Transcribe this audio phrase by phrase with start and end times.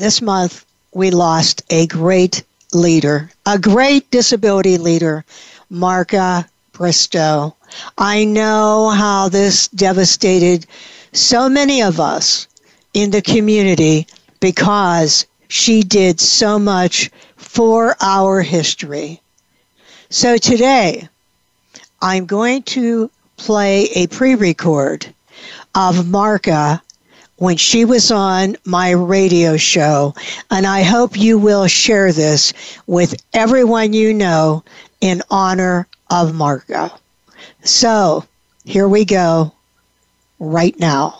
[0.00, 5.24] this month we lost a great leader, a great disability leader,
[5.68, 7.54] Marca Bristo.
[7.98, 10.66] I know how this devastated
[11.12, 12.48] so many of us
[12.94, 14.06] in the community
[14.40, 19.20] because she did so much for our history.
[20.08, 21.08] So today,
[22.00, 25.12] I'm going to play a pre record
[25.74, 26.82] of Marca
[27.40, 30.14] when she was on my radio show,
[30.50, 32.52] and I hope you will share this
[32.86, 34.62] with everyone you know
[35.00, 36.92] in honor of Marca.
[37.64, 38.26] So,
[38.66, 39.54] here we go
[40.38, 41.19] right now.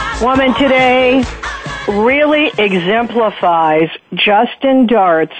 [0.21, 1.23] woman today
[1.87, 5.33] really exemplifies Justin Dart's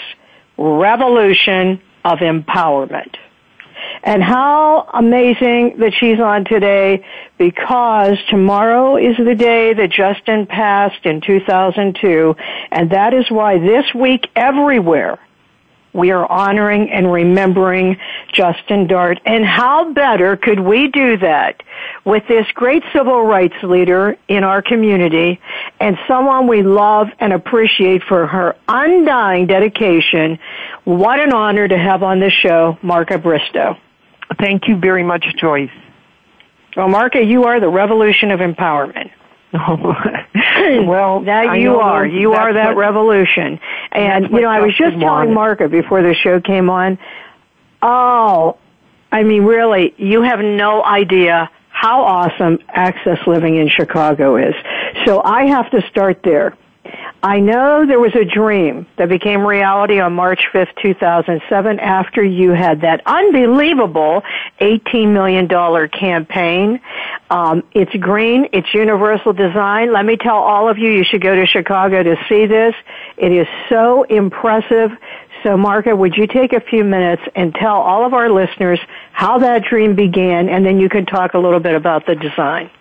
[0.58, 3.16] revolution of empowerment.
[4.04, 7.06] And how amazing that she's on today
[7.38, 12.36] because tomorrow is the day that Justin passed in 2002
[12.72, 15.20] and that is why this week everywhere
[15.94, 17.98] we are honoring and remembering
[18.34, 19.20] Justin Dart.
[19.26, 21.64] And how better could we do that
[22.06, 25.40] with this great civil rights leader in our community
[25.80, 30.40] and someone we love and appreciate for her undying dedication.
[30.84, 33.78] What an honor to have on this show, Marca Bristo.
[34.40, 35.70] Thank you very much, Joyce.
[36.76, 39.12] Well, Marca, you are the revolution of empowerment.
[39.54, 42.06] well, that you are.
[42.06, 43.60] You are that what, revolution.
[43.92, 46.98] And you know, I was just telling Marca before the show came on.
[47.82, 48.58] Oh,
[49.12, 54.56] I mean, really, you have no idea how awesome Access Living in Chicago is.
[55.06, 56.56] So I have to start there.
[57.24, 62.52] I know there was a dream that became reality on March 5th, 2007 after you
[62.52, 64.24] had that unbelievable
[64.60, 65.48] $18 million
[65.90, 66.82] campaign.
[67.30, 68.48] Um, it's green.
[68.54, 69.94] It's universal design.
[69.94, 72.74] Let me tell all of you, you should go to Chicago to see this.
[73.18, 74.90] It is so impressive.
[75.44, 78.80] So Marca, would you take a few minutes and tell all of our listeners
[79.12, 82.72] how that dream began and then you can talk a little bit about the design.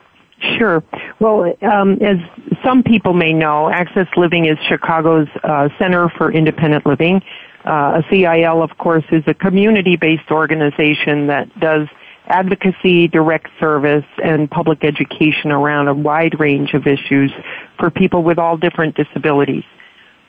[0.40, 0.82] Sure.
[1.18, 2.16] Well, um, as
[2.64, 7.22] some people may know, Access Living is Chicago's uh, Center for Independent Living.
[7.64, 11.88] Uh, a CIL, of course, is a community-based organization that does
[12.26, 17.30] advocacy, direct service, and public education around a wide range of issues
[17.78, 19.64] for people with all different disabilities.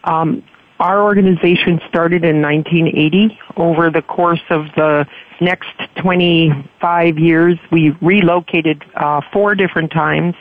[0.04, 0.44] Um,
[0.82, 3.40] our organization started in 1980.
[3.56, 5.06] Over the course of the
[5.40, 10.34] next 25 years, we relocated uh, four different times,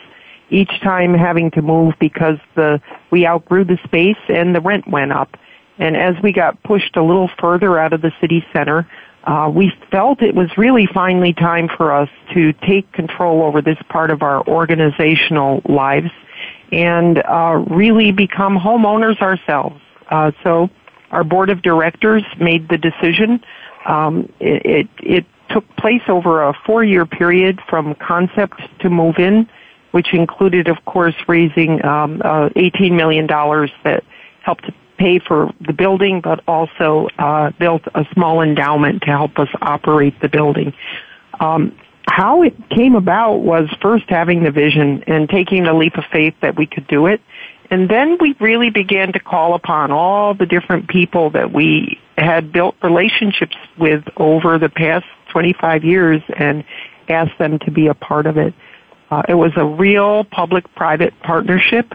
[0.49, 2.81] each time having to move because the
[3.11, 5.37] we outgrew the space and the rent went up.
[5.77, 8.89] And as we got pushed a little further out of the city center,
[9.25, 13.77] uh, we felt it was really finally time for us to take control over this
[13.89, 16.09] part of our organizational lives
[16.71, 19.79] and uh, really become homeowners ourselves.
[20.11, 20.69] Uh, so
[21.11, 23.43] our board of directors made the decision.
[23.85, 29.49] Um, it, it, it took place over a four-year period from concept to move in,
[29.91, 34.03] which included, of course, raising um, uh, $18 million that
[34.41, 39.49] helped pay for the building, but also uh, built a small endowment to help us
[39.61, 40.73] operate the building.
[41.39, 41.75] Um,
[42.07, 46.35] how it came about was first having the vision and taking the leap of faith
[46.41, 47.21] that we could do it
[47.71, 52.51] and then we really began to call upon all the different people that we had
[52.51, 56.65] built relationships with over the past 25 years and
[57.07, 58.53] asked them to be a part of it.
[59.09, 61.93] Uh, it was a real public-private partnership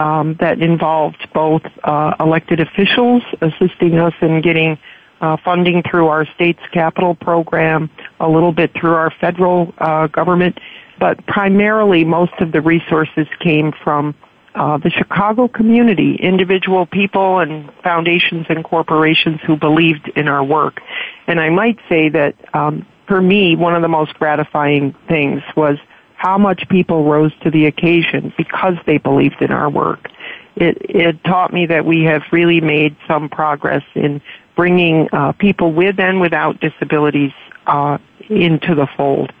[0.00, 4.76] um, that involved both uh, elected officials assisting us in getting
[5.20, 10.58] uh, funding through our state's capital program, a little bit through our federal uh, government,
[10.98, 14.16] but primarily most of the resources came from
[14.54, 20.80] uh, the Chicago community, individual people and foundations and corporations who believed in our work.
[21.26, 25.78] And I might say that um, for me, one of the most gratifying things was
[26.16, 30.08] how much people rose to the occasion because they believed in our work.
[30.54, 34.20] It, it taught me that we have really made some progress in
[34.54, 37.32] bringing uh, people with and without disabilities
[37.66, 39.32] uh, into the fold.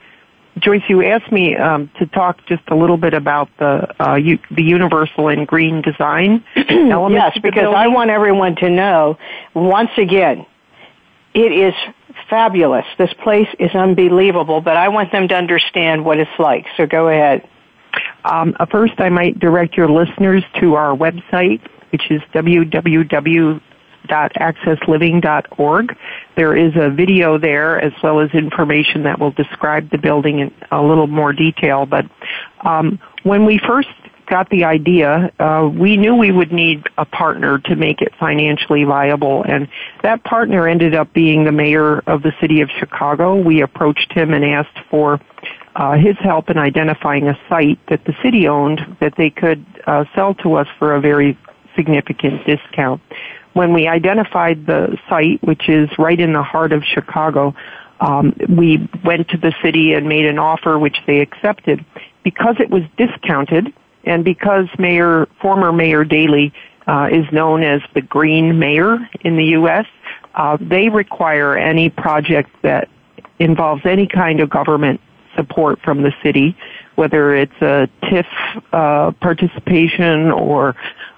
[0.58, 4.38] Joyce, you asked me um, to talk just a little bit about the uh, u-
[4.50, 7.34] the universal and green design elements.
[7.34, 9.18] yes, because I want everyone to know
[9.54, 10.44] once again,
[11.32, 11.74] it is
[12.28, 12.84] fabulous.
[12.98, 16.66] This place is unbelievable, but I want them to understand what it's like.
[16.76, 17.48] So go ahead.
[18.24, 21.60] Um, uh, first, I might direct your listeners to our website,
[21.90, 23.60] which is www
[24.08, 25.96] accessliving.org.
[26.36, 30.54] There is a video there as well as information that will describe the building in
[30.70, 31.86] a little more detail.
[31.86, 32.06] But
[32.64, 33.88] um, when we first
[34.26, 38.84] got the idea, uh, we knew we would need a partner to make it financially
[38.84, 39.68] viable, and
[40.02, 43.36] that partner ended up being the mayor of the city of Chicago.
[43.36, 45.20] We approached him and asked for
[45.76, 50.04] uh, his help in identifying a site that the city owned that they could uh,
[50.14, 51.36] sell to us for a very
[51.76, 53.00] significant discount
[53.54, 57.54] when we identified the site, which is right in the heart of Chicago,
[58.00, 61.84] um, we went to the city and made an offer which they accepted.
[62.24, 63.72] Because it was discounted,
[64.04, 66.52] and because Mayor, former Mayor Daley
[66.86, 69.86] uh, is known as the Green Mayor in the U.S.,
[70.34, 72.88] uh, they require any project that
[73.38, 75.00] involves any kind of government
[75.36, 76.56] support from the city,
[76.94, 78.26] whether it's a TIF
[78.72, 80.76] uh, participation or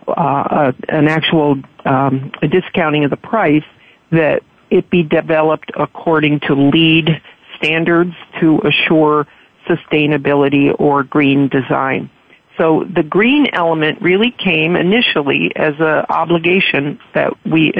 [0.09, 3.65] uh, an actual um, a discounting of the price,
[4.11, 7.23] that it be developed according to LEED
[7.57, 9.27] standards to assure
[9.67, 12.11] sustainability or green design.
[12.59, 17.73] So the green element really came initially as an obligation that we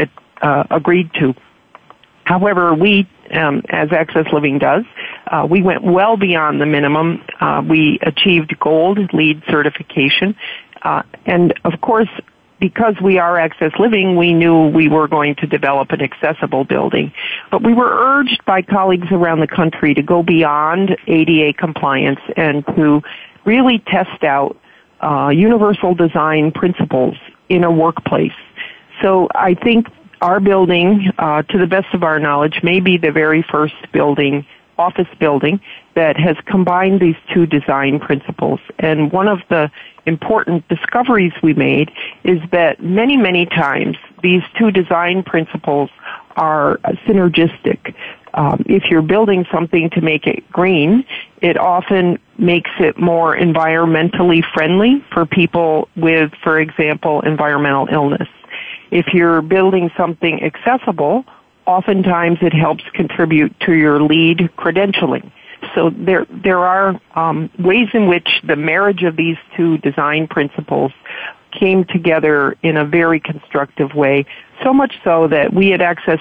[0.43, 1.35] uh, agreed to.
[2.25, 4.85] However, we, um, as Access Living does,
[5.27, 7.23] uh, we went well beyond the minimum.
[7.41, 10.35] Uh, we achieved gold LEED certification,
[10.83, 12.09] uh, and of course,
[12.61, 17.13] because we are Access Living, we knew we were going to develop an accessible building.
[17.51, 22.65] But we were urged by colleagues around the country to go beyond ADA compliance and
[22.69, 23.03] to
[23.45, 24.57] really test out
[25.01, 27.17] uh, universal design principles
[27.49, 28.33] in a workplace.
[29.03, 29.89] So I think
[30.23, 34.47] our building, uh, to the best of our knowledge, may be the very first building,
[34.79, 35.61] office building,
[35.95, 38.61] that has combined these two design principles.
[38.79, 39.71] And one of the
[40.07, 41.91] important discoveries we made
[42.25, 45.91] is that many, many times these two design principles
[46.37, 47.95] are synergistic.
[48.35, 51.05] Um, if you're building something to make it green,
[51.41, 58.29] it often makes it more environmentally friendly for people with, for example, environmental illness.
[58.91, 61.25] If you're building something accessible,
[61.67, 65.31] oftentimes it helps contribute to your LEED credentialing.
[65.75, 70.93] So there there are um, ways in which the marriage of these two design principles
[71.59, 74.27] came together in a very constructive way.
[74.63, 76.21] So much so that we at Access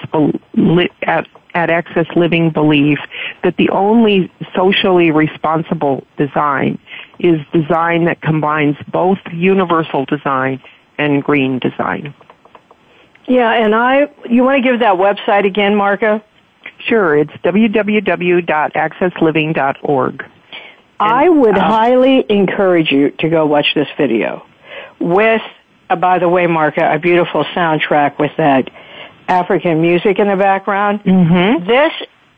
[1.02, 2.98] at, at Access Living believe
[3.42, 6.78] that the only socially responsible design
[7.18, 10.62] is design that combines both universal design
[10.98, 12.14] and green design.
[13.26, 16.22] Yeah, and I you want to give that website again, Marca?
[16.88, 20.24] Sure, it's www.accessliving.org.
[21.00, 24.46] I would uh, highly encourage you to go watch this video
[25.00, 25.42] with,
[25.90, 28.70] uh, by the way, Marca, a beautiful soundtrack with that
[29.28, 31.00] African music in the background.
[31.04, 31.66] Mm-hmm.
[31.66, 31.92] This,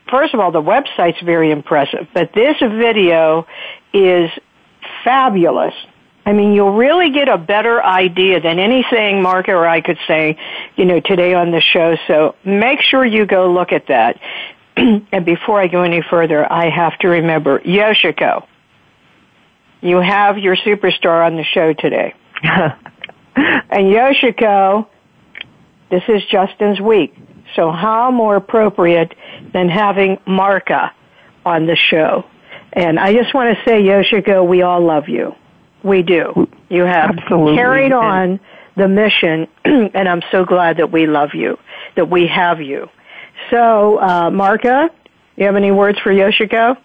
[0.09, 3.45] first of all, the website's very impressive, but this video
[3.93, 4.29] is
[5.03, 5.73] fabulous.
[6.27, 10.37] I mean, you'll really get a better idea than anything Mark or I could say,
[10.75, 11.95] you know, today on the show.
[12.05, 14.19] So make sure you go look at that.
[14.75, 18.45] and before I go any further, I have to remember Yoshiko.
[19.79, 22.13] You have your superstar on the show today.
[22.43, 22.75] and
[23.87, 24.85] Yoshiko,
[25.89, 27.15] this is Justin's week.
[27.55, 29.15] So how more appropriate
[29.53, 30.91] than having Marca
[31.45, 32.25] on the show?
[32.73, 35.33] And I just want to say, Yoshiko, we all love you.
[35.87, 36.47] We do.
[36.69, 37.55] You have Absolutely.
[37.55, 38.39] carried on
[38.75, 41.57] the mission, and I'm so glad that we love you,
[41.95, 42.89] that we have you.
[43.49, 44.89] So, uh, Marca,
[45.37, 46.77] you have any words for Yoshiko?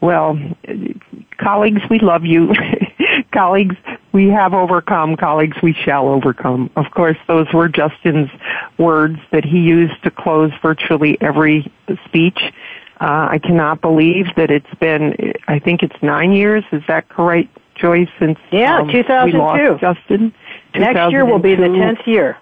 [0.00, 0.38] Well,
[1.38, 2.52] colleagues, we love you.
[3.34, 3.76] colleagues,
[4.12, 5.16] we have overcome.
[5.16, 6.70] Colleagues, we shall overcome.
[6.76, 8.30] Of course, those were Justin's
[8.78, 11.70] words that he used to close virtually every
[12.06, 12.38] speech.
[13.00, 16.64] Uh, I cannot believe that it's been, I think it's nine years.
[16.70, 17.48] Is that correct,
[17.80, 18.08] Joyce?
[18.18, 19.32] Since yeah, um, 2002.
[19.32, 20.34] We lost Justin.
[20.74, 22.38] Next year will be the 10th year.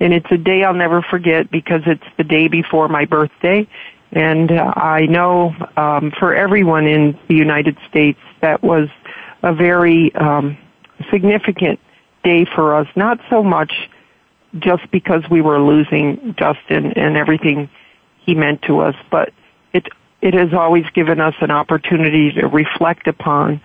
[0.00, 3.66] And it's a day I'll never forget because it's the day before my birthday.
[4.12, 8.88] And uh, I know um, for everyone in the United States that was
[9.42, 10.56] a very um,
[11.10, 11.80] significant
[12.22, 12.86] day for us.
[12.96, 13.72] Not so much
[14.58, 17.68] just because we were losing Justin and everything
[18.18, 19.32] he meant to us, but
[19.72, 19.88] it
[20.22, 23.60] it has always given us an opportunity to reflect upon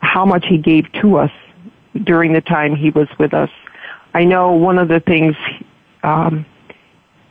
[0.00, 1.30] how much he gave to us
[2.04, 3.50] during the time he was with us.
[4.14, 5.34] I know one of the things,
[6.02, 6.46] um,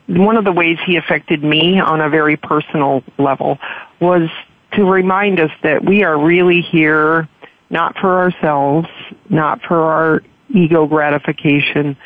[0.06, 3.58] one of the ways he affected me on a very personal level
[4.00, 4.28] was
[4.72, 7.28] to remind us that we are really here
[7.70, 8.88] not for ourselves,
[9.28, 11.96] not for our ego gratification,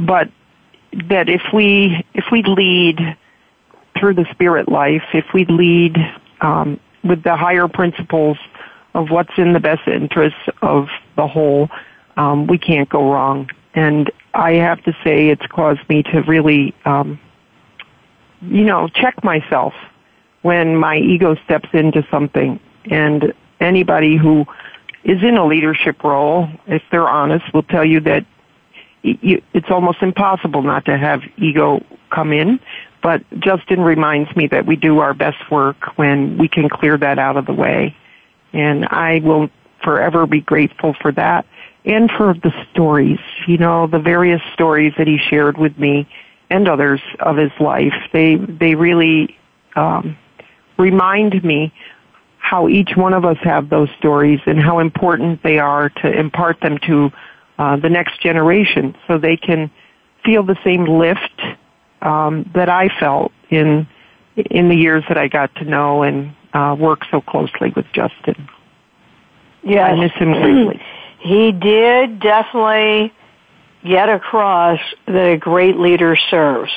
[0.00, 0.30] but
[1.08, 3.16] that if we if we lead
[3.98, 5.96] through the spirit life, if we lead
[6.40, 8.38] um, with the higher principles
[8.94, 11.68] of what's in the best interest of the whole,
[12.16, 13.48] um, we can't go wrong.
[13.74, 17.20] And I have to say, it's caused me to really, um,
[18.42, 19.74] you know, check myself
[20.42, 22.58] when my ego steps into something.
[22.86, 24.46] And anybody who
[25.04, 28.24] is in a leadership role, if they're honest, will tell you that
[29.02, 32.60] it's almost impossible not to have ego come in.
[33.02, 37.18] But Justin reminds me that we do our best work when we can clear that
[37.18, 37.96] out of the way.
[38.52, 39.48] And I will
[39.82, 41.46] forever be grateful for that
[41.84, 46.08] and for the stories, you know, the various stories that he shared with me
[46.50, 47.94] and others of his life.
[48.12, 49.38] They, they really,
[49.76, 50.18] um,
[50.76, 51.72] remind me
[52.38, 56.60] how each one of us have those stories and how important they are to impart
[56.60, 57.10] them to
[57.58, 59.70] uh, the next generation so they can
[60.24, 61.40] feel the same lift
[62.02, 63.86] um, that I felt in
[64.36, 68.48] in the years that I got to know and uh, work so closely with Justin.
[69.62, 70.82] Yeah, I miss him greatly.
[71.20, 73.12] he did definitely
[73.84, 76.72] get across that a great leader serves.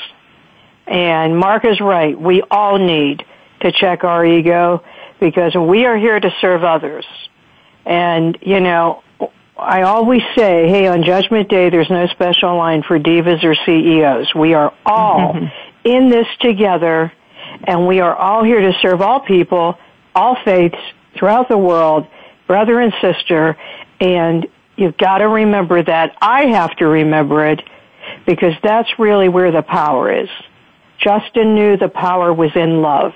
[0.85, 2.19] And Mark is right.
[2.19, 3.25] We all need
[3.61, 4.83] to check our ego
[5.19, 7.05] because we are here to serve others.
[7.85, 9.03] And, you know,
[9.57, 14.33] I always say, hey, on Judgment Day, there's no special line for divas or CEOs.
[14.35, 15.45] We are all mm-hmm.
[15.85, 17.11] in this together,
[17.63, 19.77] and we are all here to serve all people,
[20.15, 20.77] all faiths
[21.17, 22.07] throughout the world,
[22.47, 23.57] brother and sister,
[23.99, 26.15] and you've got to remember that.
[26.21, 27.61] I have to remember it
[28.25, 30.29] because that's really where the power is.
[30.99, 33.13] Justin knew the power was in love.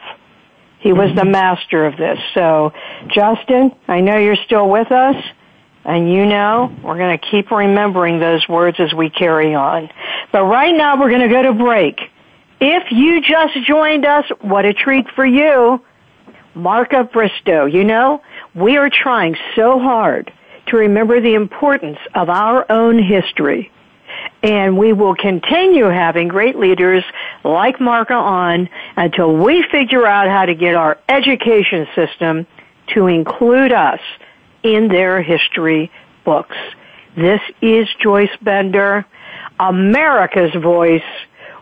[0.79, 1.31] He was the mm-hmm.
[1.31, 2.19] master of this.
[2.33, 2.73] So,
[3.07, 5.15] Justin, I know you're still with us,
[5.83, 9.89] and you know we're going to keep remembering those words as we carry on.
[10.31, 11.99] But right now we're going to go to break.
[12.59, 15.83] If you just joined us, what a treat for you.
[16.55, 18.21] Marca Bristo, you know,
[18.55, 20.33] we are trying so hard
[20.67, 23.71] to remember the importance of our own history.
[24.41, 27.03] And we will continue having great leaders
[27.43, 32.47] like Marca on until we figure out how to get our education system
[32.95, 33.99] to include us
[34.63, 35.91] in their history
[36.25, 36.57] books.
[37.15, 39.05] This is Joyce Bender,
[39.59, 41.01] America's Voice,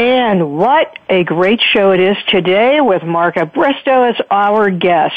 [0.00, 5.12] And what a great show it is today with Marca Bristo as our guest.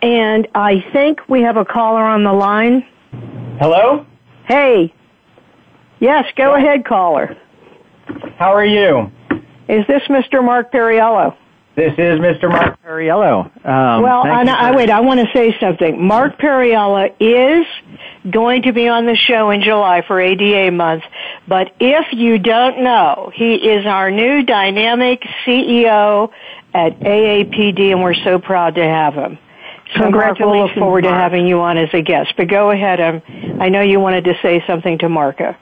[0.00, 2.86] And I think we have a caller on the line.
[3.58, 4.06] Hello?
[4.46, 4.94] Hey.
[5.98, 7.36] Yes, go ahead, caller.
[8.38, 9.10] How are you?
[9.68, 10.44] Is this Mr.
[10.44, 11.36] Mark Perriello?
[11.74, 12.50] This is Mr.
[12.50, 13.46] Mark Perriello.
[13.66, 16.06] Um, well, I, I, wait, I want to say something.
[16.06, 17.66] Mark Perriello is
[18.30, 21.02] going to be on the show in July for ADA month,
[21.46, 26.30] but if you don't know, he is our new dynamic CEO
[26.74, 29.38] at AAPD and we're so proud to have him.
[29.96, 31.14] So Mark, we'll look forward Mark.
[31.14, 32.34] to having you on as a guest.
[32.36, 33.00] But go ahead.
[33.00, 33.22] Um,
[33.60, 35.58] I know you wanted to say something to Marca.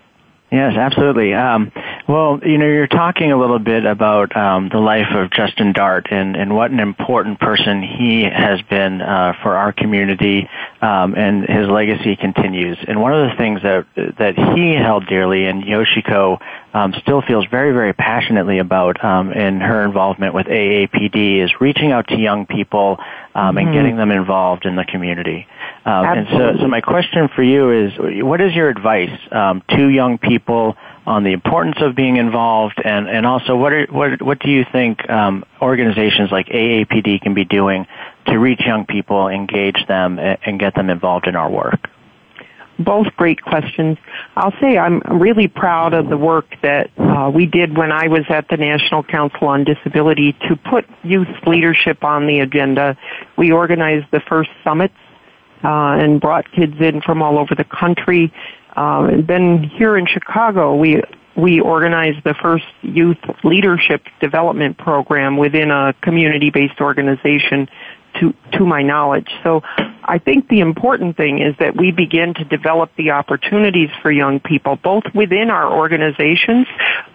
[0.51, 1.33] Yes, absolutely.
[1.33, 1.71] Um,
[2.09, 6.09] well, you know, you're talking a little bit about um, the life of Justin Dart
[6.11, 10.49] and, and what an important person he has been uh, for our community,
[10.83, 12.79] um, and his legacy continues.
[12.89, 13.87] And one of the things that
[14.19, 16.41] that he held dearly, and Yoshiko
[16.75, 21.93] um, still feels very, very passionately about um, in her involvement with AAPD, is reaching
[21.93, 22.99] out to young people
[23.37, 23.73] um, and mm-hmm.
[23.73, 25.47] getting them involved in the community.
[25.85, 29.89] Um, and so, so my question for you is, what is your advice um, to
[29.89, 30.77] young people
[31.07, 34.67] on the importance of being involved, and, and also what are, what what do you
[34.71, 37.87] think um, organizations like AAPD can be doing
[38.27, 41.89] to reach young people, engage them, and get them involved in our work?
[42.85, 43.99] both great questions.
[44.37, 48.25] I'll say I'm really proud of the work that uh, we did when I was
[48.29, 52.97] at the National Council on Disability to put youth leadership on the agenda.
[53.37, 54.95] We organized the first summits
[55.65, 58.33] uh, and brought kids in from all over the country.
[58.77, 61.03] Uh, and then here in Chicago, we
[61.37, 67.69] we organized the first youth leadership development program within a community-based organization
[68.19, 69.29] to, to my knowledge.
[69.45, 69.63] So
[70.05, 74.41] I think the important thing is that we begin to develop the opportunities for young
[74.41, 76.67] people, both within our organizations,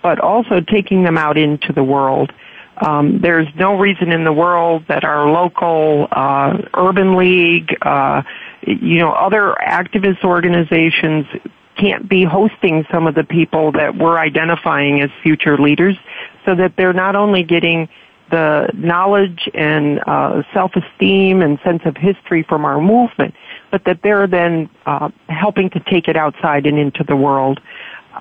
[0.01, 2.31] but also taking them out into the world.
[2.77, 8.21] Um, there's no reason in the world that our local uh, urban league, uh,
[8.61, 11.25] you know, other activist organizations
[11.77, 15.97] can't be hosting some of the people that we're identifying as future leaders,
[16.45, 17.89] so that they're not only getting
[18.31, 23.35] the knowledge and uh, self-esteem and sense of history from our movement,
[23.71, 27.59] but that they're then uh, helping to take it outside and into the world.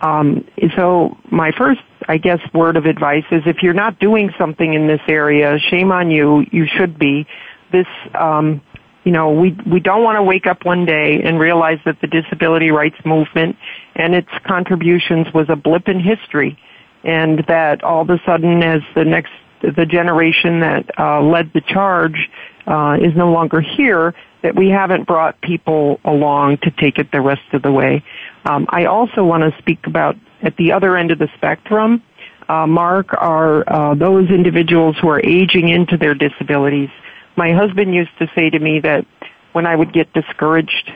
[0.02, 4.74] Um, so my first, I guess, word of advice is if you're not doing something
[4.74, 6.44] in this area, shame on you.
[6.50, 7.26] You should be.
[7.72, 8.60] This, um,
[9.04, 12.06] you know, we we don't want to wake up one day and realize that the
[12.06, 13.56] disability rights movement
[13.94, 16.58] and its contributions was a blip in history,
[17.02, 21.60] and that all of a sudden, as the next the generation that uh, led the
[21.60, 22.28] charge
[22.66, 27.20] uh, is no longer here, that we haven't brought people along to take it the
[27.20, 28.04] rest of the way.
[28.44, 32.02] Um, I also want to speak about at the other end of the spectrum,
[32.46, 36.90] uh, Mark, are uh, those individuals who are aging into their disabilities.
[37.36, 39.06] My husband used to say to me that
[39.52, 40.92] when I would get discouraged,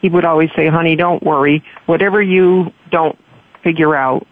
[0.00, 1.64] he would always say, honey, don't worry.
[1.86, 3.18] Whatever you don't
[3.64, 4.28] figure out,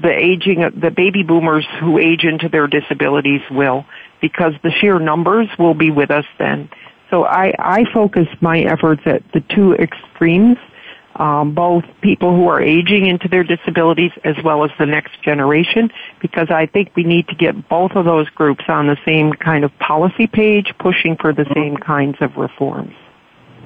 [0.00, 3.86] the aging, the baby boomers who age into their disabilities will,
[4.20, 6.68] because the sheer numbers will be with us then.
[7.10, 10.56] So I, I focus my efforts at the two extremes,
[11.16, 15.90] um, both people who are aging into their disabilities as well as the next generation,
[16.20, 19.64] because I think we need to get both of those groups on the same kind
[19.64, 22.94] of policy page, pushing for the same kinds of reforms.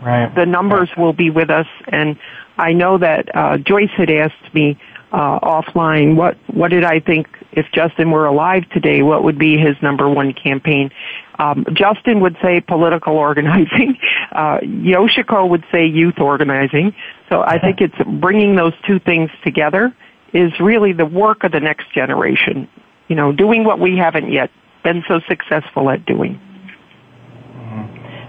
[0.02, 0.34] Right.
[0.34, 2.16] The numbers will be with us, and
[2.56, 4.78] I know that uh, Joyce had asked me
[5.14, 9.02] uh, offline, what what did I think if Justin were alive today?
[9.02, 10.90] What would be his number one campaign?
[11.38, 13.96] Um, Justin would say political organizing.
[14.32, 16.92] Uh, Yoshiko would say youth organizing.
[17.28, 19.94] So I think it's bringing those two things together
[20.32, 22.66] is really the work of the next generation.
[23.06, 24.50] You know, doing what we haven't yet
[24.82, 26.40] been so successful at doing.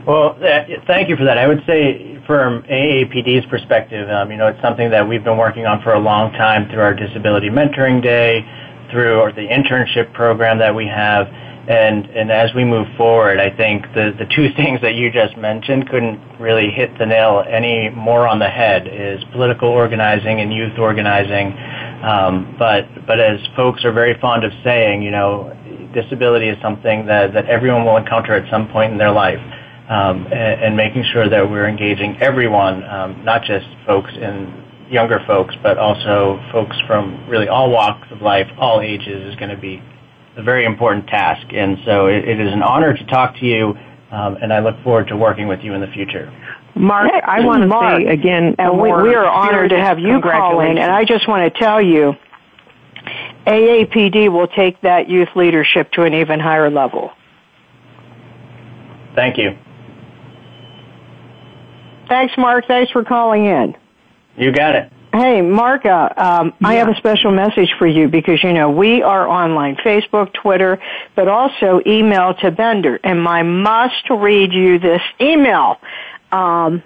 [0.08, 1.38] Well, uh, thank you for that.
[1.38, 5.66] I would say from AAPD's perspective, um, you know, it's something that we've been working
[5.66, 8.46] on for a long time through our Disability Mentoring Day,
[8.92, 11.28] through the internship program that we have,
[11.68, 15.36] and, and as we move forward, I think the, the two things that you just
[15.38, 20.54] mentioned couldn't really hit the nail any more on the head is political organizing and
[20.54, 21.58] youth organizing.
[22.04, 25.52] Um, but, but as folks are very fond of saying, you know,
[25.96, 29.40] disability is something that, that everyone will encounter at some point in their life.
[29.88, 35.24] Um, and, and, making sure that we're engaging everyone, um, not just folks in younger
[35.28, 39.58] folks, but also folks from really all walks of life, all ages, is going to
[39.58, 39.84] be
[40.38, 41.46] a very important task.
[41.54, 43.78] And so it, it is an honor to talk to you,
[44.12, 46.32] um, and I look forward to working with you in the future.
[46.76, 50.20] Mark, I want to Mark, say again, and we, we are honored to have you
[50.20, 52.16] call in, and I just want to tell you,
[53.48, 57.12] AAPD will take that youth leadership to an even higher level.
[59.16, 59.58] Thank you.
[62.08, 62.66] Thanks, Mark.
[62.68, 63.76] Thanks for calling in.
[64.38, 64.92] You got it.
[65.14, 66.68] Hey, Marca, um, yeah.
[66.68, 70.78] I have a special message for you because, you know, we are online, Facebook, Twitter,
[71.16, 73.00] but also email to Bender.
[73.02, 75.80] And I must read you this email.
[76.34, 76.84] Um,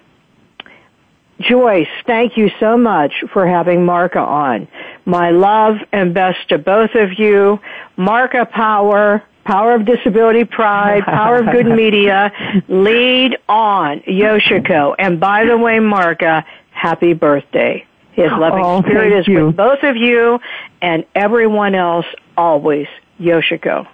[1.39, 4.67] Joyce, thank you so much for having Marca on.
[5.05, 7.59] My love and best to both of you.
[7.97, 12.31] Marca Power, Power of Disability Pride, Power of Good Media,
[12.67, 14.93] lead on Yoshiko.
[14.99, 17.83] And by the way, Marca, happy birthday.
[18.11, 19.47] His loving oh, spirit is you.
[19.47, 20.39] with both of you
[20.83, 22.05] and everyone else
[22.37, 22.85] always.
[23.19, 23.87] Yoshiko.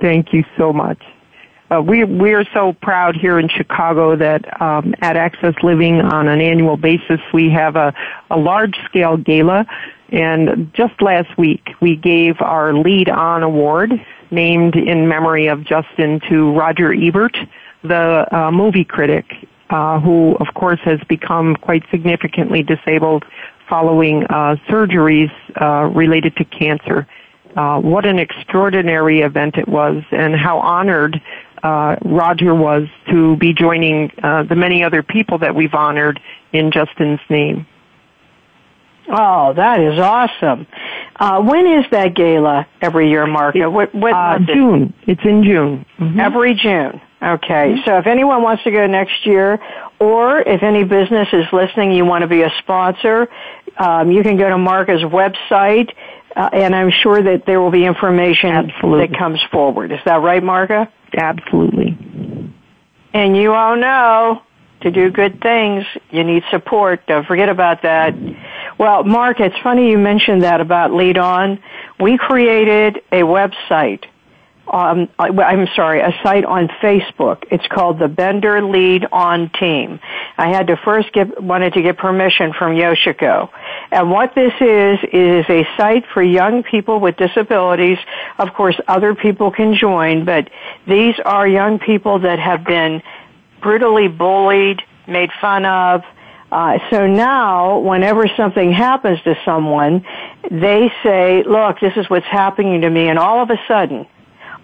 [0.00, 1.02] Thank you so much.
[1.70, 6.26] Uh, we we are so proud here in Chicago that um, at Access Living on
[6.26, 7.92] an annual basis we have a,
[8.30, 9.66] a large scale gala,
[10.08, 13.92] and just last week we gave our Lead On Award,
[14.34, 17.36] named in memory of Justin, to Roger Ebert,
[17.82, 19.26] the uh, movie critic
[19.70, 23.24] uh, who, of course, has become quite significantly disabled
[23.68, 27.06] following uh, surgeries uh, related to cancer.
[27.56, 31.20] Uh, what an extraordinary event it was, and how honored
[31.62, 36.20] uh, Roger was to be joining the many other people that we've honored
[36.52, 37.66] in Justin's name.
[39.08, 40.66] Oh, that is awesome.
[41.16, 43.70] Uh, when is that gala every year, Marca?
[43.70, 44.92] What, what uh, June.
[45.06, 45.86] It's in June.
[45.98, 46.20] Mm-hmm.
[46.20, 47.00] Every June.
[47.22, 47.84] Okay, mm-hmm.
[47.84, 49.58] so if anyone wants to go next year,
[49.98, 53.28] or if any business is listening, you want to be a sponsor,
[53.78, 55.94] um, you can go to Marca's website,
[56.36, 59.06] uh, and I'm sure that there will be information Absolutely.
[59.06, 59.92] that comes forward.
[59.92, 60.92] Is that right, Marca?
[61.16, 61.96] Absolutely.
[63.14, 64.42] And you all know
[64.82, 67.06] to do good things, you need support.
[67.06, 68.14] Don't forget about that.
[68.78, 71.60] Well, Mark, it's funny you mentioned that about Lead On.
[72.00, 74.04] We created a website
[74.72, 77.44] um, I'm sorry, a site on Facebook.
[77.50, 80.00] It's called the Bender Lead On Team.
[80.38, 83.50] I had to first get, wanted to get permission from Yoshiko.
[83.92, 87.98] And what this is, is a site for young people with disabilities.
[88.38, 90.48] Of course, other people can join, but
[90.86, 93.02] these are young people that have been
[93.60, 96.02] brutally bullied, made fun of,
[96.54, 100.06] uh, so now, whenever something happens to someone,
[100.52, 104.06] they say, look, this is what's happening to me, and all of a sudden,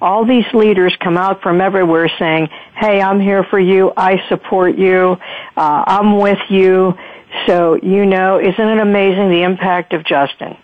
[0.01, 4.79] all these leaders come out from everywhere saying, hey, I'm here for you, I support
[4.79, 5.17] you,
[5.57, 6.95] uh, I'm with you.
[7.49, 10.57] So, you know, isn't it amazing the impact of Justin?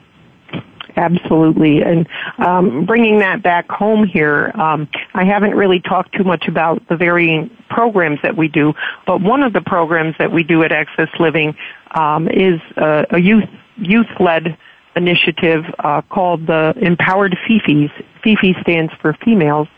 [0.96, 1.82] Absolutely.
[1.82, 6.88] And um, bringing that back home here, um, I haven't really talked too much about
[6.88, 8.72] the varying programs that we do,
[9.06, 11.54] but one of the programs that we do at Access Living
[11.94, 13.44] um, is a, a youth
[13.76, 14.56] youth led
[14.96, 17.90] initiative uh, called the Empowered Fifis.
[18.24, 19.68] Fifi stands for females.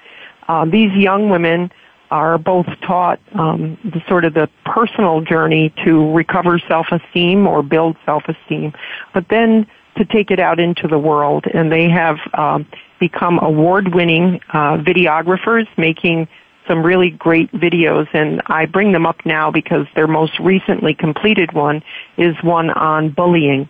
[0.47, 1.73] Uh, these young women
[2.13, 7.97] are both taught um, the sort of the personal journey to recover self-esteem or build
[8.07, 8.73] self-esteem,
[9.13, 9.67] but then
[9.99, 11.45] to take it out into the world.
[11.53, 12.67] And they have um,
[12.99, 16.29] become award-winning uh, videographers, making
[16.67, 18.09] some really great videos.
[18.13, 21.83] And I bring them up now because their most recently completed one
[22.17, 23.69] is one on bullying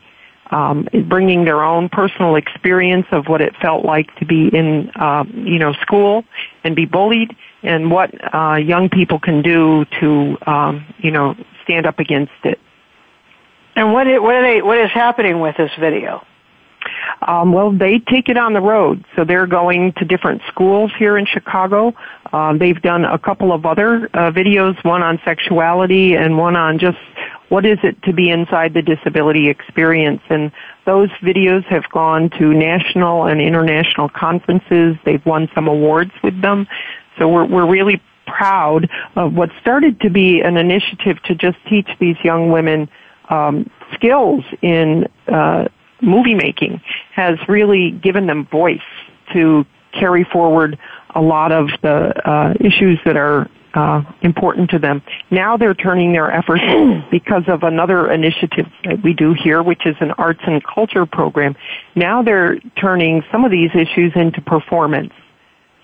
[0.50, 5.24] um, bringing their own personal experience of what it felt like to be in, uh,
[5.34, 6.24] you know, school
[6.64, 11.86] and be bullied, and what uh, young people can do to, um, you know, stand
[11.86, 12.58] up against it.
[13.78, 14.60] And what what are they?
[14.60, 16.26] What is happening with this video?
[17.22, 21.16] Um, well, they take it on the road, so they're going to different schools here
[21.16, 21.94] in Chicago.
[22.32, 26.80] Um, they've done a couple of other uh, videos, one on sexuality and one on
[26.80, 26.98] just
[27.50, 30.22] what is it to be inside the disability experience?
[30.28, 30.50] And
[30.84, 34.96] those videos have gone to national and international conferences.
[35.04, 36.66] They've won some awards with them.
[37.16, 41.88] So we're, we're really proud of what started to be an initiative to just teach
[42.00, 42.88] these young women
[43.30, 45.66] um, skills in uh,
[46.00, 46.80] movie making
[47.12, 48.80] has really given them voice
[49.32, 50.78] to carry forward
[51.14, 55.02] a lot of the uh, issues that are uh, important to them.
[55.30, 56.62] Now they're turning their efforts
[57.10, 61.56] because of another initiative that we do here, which is an arts and culture program.
[61.94, 65.12] Now they're turning some of these issues into performance.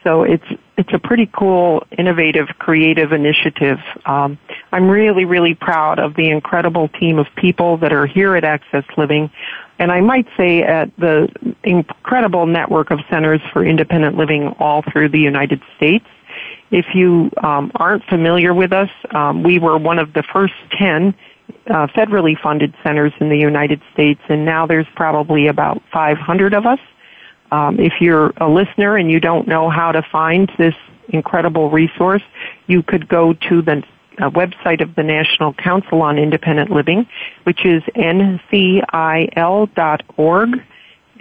[0.04, 0.44] So it's
[0.76, 3.78] it's a pretty cool, innovative, creative initiative.
[4.04, 4.38] Um,
[4.70, 8.84] I'm really, really proud of the incredible team of people that are here at Access
[8.96, 9.30] Living,
[9.78, 11.28] and I might say at the
[11.62, 16.06] incredible network of centers for independent living all through the United States.
[16.70, 21.14] If you um, aren't familiar with us, um, we were one of the first 10
[21.68, 26.66] uh, federally funded centers in the United States, and now there's probably about 500 of
[26.66, 26.80] us.
[27.54, 30.74] Um, if you're a listener and you don't know how to find this
[31.10, 32.22] incredible resource,
[32.66, 33.84] you could go to the
[34.18, 37.06] uh, website of the National Council on Independent Living,
[37.44, 38.88] which is ncil.org,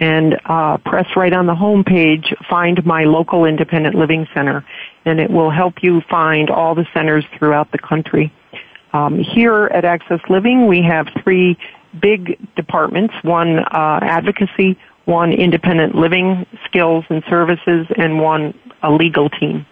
[0.00, 4.66] and uh, press right on the home page, find my local independent living center,
[5.04, 8.32] and it will help you find all the centers throughout the country.
[8.92, 11.56] Um, here at Access Living, we have three
[12.00, 19.28] big departments, one uh, advocacy, one independent living skills and services, and one a legal
[19.30, 19.66] team.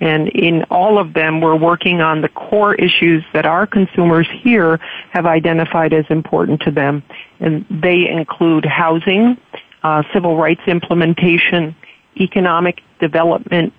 [0.00, 4.78] And in all of them, we're working on the core issues that our consumers here
[5.10, 7.04] have identified as important to them.
[7.38, 9.36] And they include housing,
[9.84, 11.76] uh, civil rights implementation,
[12.20, 13.72] economic development,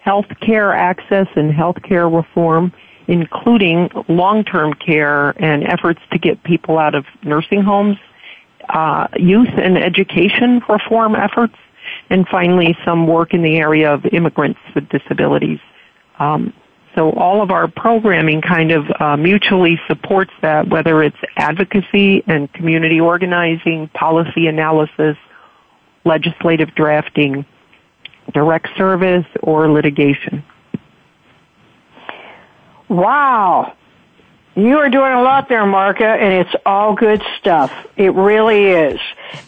[0.00, 2.72] health care access and health care reform,
[3.06, 7.98] including long-term care and efforts to get people out of nursing homes
[8.68, 11.54] uh, youth and education reform efforts,
[12.10, 15.60] and finally some work in the area of immigrants with disabilities.
[16.18, 16.52] Um,
[16.94, 22.52] so all of our programming kind of uh, mutually supports that, whether it's advocacy and
[22.52, 25.16] community organizing, policy analysis,
[26.04, 27.46] legislative drafting,
[28.32, 30.44] direct service, or litigation.
[32.88, 33.74] Wow.
[34.58, 37.72] You are doing a lot there, Marca, and it's all good stuff.
[37.96, 38.98] It really is.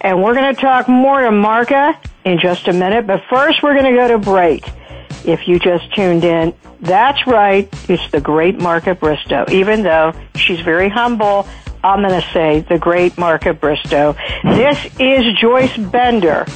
[0.01, 3.73] And we're going to talk more to Marca in just a minute, but first we're
[3.73, 4.71] going to go to break.
[5.25, 9.51] If you just tuned in, that's right, it's the great Marca Bristo.
[9.51, 11.49] Even though she's very humble,
[11.83, 14.17] I'm going to say the great Marca Bristo.
[14.45, 16.47] This is Joyce Bender,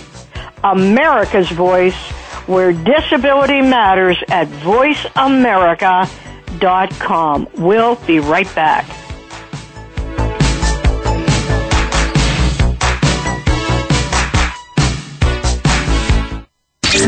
[0.62, 2.00] America's Voice,
[2.46, 6.08] where disability matters at Voice America
[6.60, 7.48] com.
[7.56, 8.86] We'll be right back.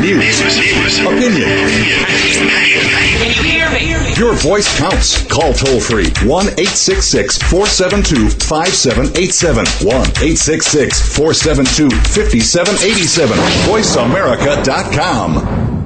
[0.01, 1.49] News, opinion.
[4.17, 5.27] Your voice counts.
[5.27, 9.67] Call toll free 1 866 472 5787.
[9.87, 13.37] 1 866 472 5787.
[13.67, 15.86] VoiceAmerica.com.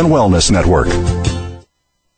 [0.01, 1.30] and Wellness Network.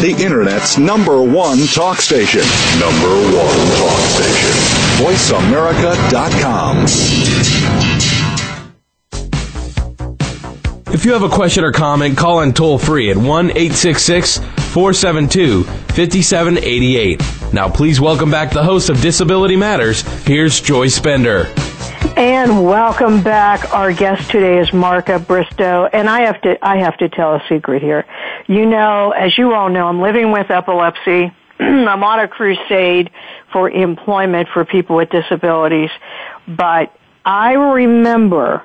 [0.00, 2.42] The Internet's number one talk station.
[2.80, 4.50] Number one talk station.
[5.04, 6.86] VoiceAmerica.com.
[10.92, 15.64] If you have a question or comment, call in toll free at 1 866 472
[15.64, 17.20] 5788.
[17.52, 20.02] Now, please welcome back the host of Disability Matters.
[20.26, 21.52] Here's Joyce Bender.
[22.16, 23.72] And welcome back.
[23.72, 27.42] Our guest today is Marca Bristo, and I have to I have to tell a
[27.48, 28.04] secret here.
[28.46, 31.32] You know, as you all know, I'm living with epilepsy.
[31.60, 33.10] I'm on a crusade
[33.52, 35.90] for employment for people with disabilities,
[36.48, 38.64] but I remember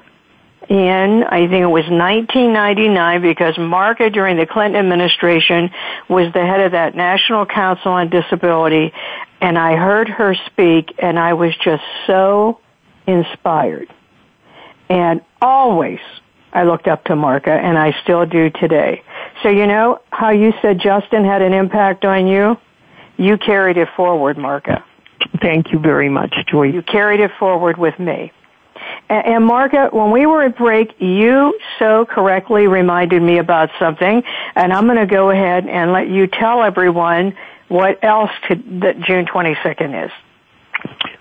[0.69, 5.69] in, I think it was 1999 because Marca during the Clinton administration
[6.09, 8.91] was the head of that National Council on Disability
[9.39, 12.59] and I heard her speak and I was just so
[13.05, 13.93] inspired.
[14.89, 15.99] And always
[16.57, 19.03] I looked up to Marca and I still do today.
[19.43, 22.57] So you know how you said Justin had an impact on you?
[23.15, 24.83] You carried it forward, Marca.
[25.39, 26.73] Thank you very much, Joyce.
[26.73, 28.31] You carried it forward with me.
[29.07, 34.23] And Marca, when we were at break, you so correctly reminded me about something,
[34.55, 38.99] and I'm going to go ahead and let you tell everyone what else to, that
[39.01, 40.11] June 22nd is.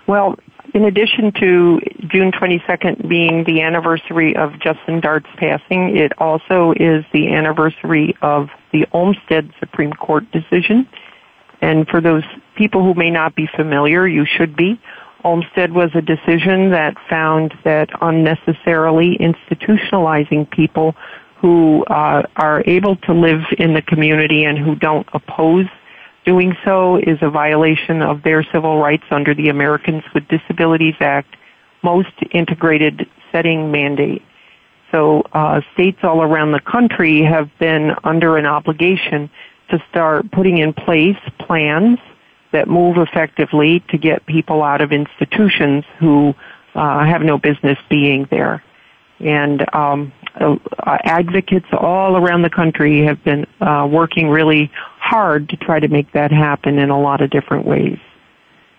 [0.07, 0.39] Well,
[0.73, 7.05] in addition to June 22nd being the anniversary of Justin Dart's passing, it also is
[7.13, 10.87] the anniversary of the Olmstead Supreme Court decision.
[11.61, 12.23] And for those
[12.55, 14.79] people who may not be familiar, you should be.
[15.23, 20.95] Olmstead was a decision that found that unnecessarily institutionalizing people
[21.41, 25.65] who uh, are able to live in the community and who don't oppose
[26.27, 31.37] doing so is a violation of their civil rights under the Americans with Disabilities Act
[31.83, 34.21] most integrated setting mandate.
[34.91, 39.29] So uh, states all around the country have been under an obligation
[39.69, 41.97] to start putting in place plans
[42.51, 46.33] that move effectively to get people out of institutions who
[46.75, 48.61] uh, have no business being there.
[49.19, 50.57] And um, uh,
[51.03, 54.71] advocates all around the country have been uh, working really
[55.07, 57.99] hard to try to make that happen in a lot of different ways.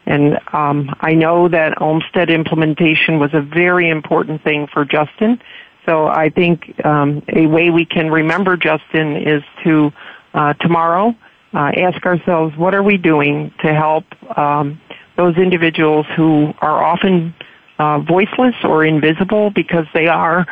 [0.07, 5.41] And um, I know that Olmstead implementation was a very important thing for Justin.
[5.85, 9.93] So I think um, a way we can remember Justin is to
[10.35, 11.15] uh, tomorrow
[11.55, 14.05] uh, ask ourselves what are we doing to help
[14.37, 14.81] um,
[15.17, 17.35] those individuals who are often
[17.79, 20.47] uh, voiceless or invisible because they are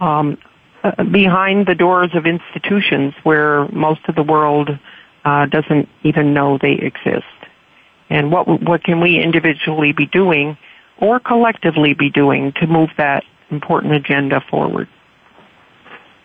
[0.00, 0.38] um,
[0.84, 4.70] uh, behind the doors of institutions where most of the world
[5.26, 7.26] uh, doesn't even know they exist.
[8.08, 10.56] And what what can we individually be doing,
[10.98, 14.88] or collectively be doing, to move that important agenda forward?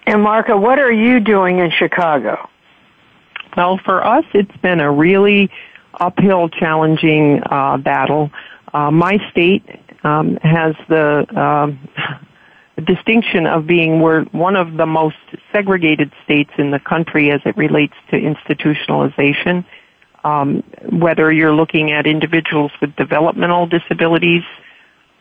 [0.06, 2.48] And Marca, what are you doing in Chicago?
[3.58, 5.50] Well, for us, it's been a really
[6.00, 8.30] uphill, challenging uh, battle.
[8.74, 9.64] Uh, my state
[10.04, 11.72] um, has the uh,
[12.82, 15.18] distinction of being one of the most
[15.52, 19.66] segregated states in the country as it relates to institutionalization.
[20.24, 24.44] Um, whether you're looking at individuals with developmental disabilities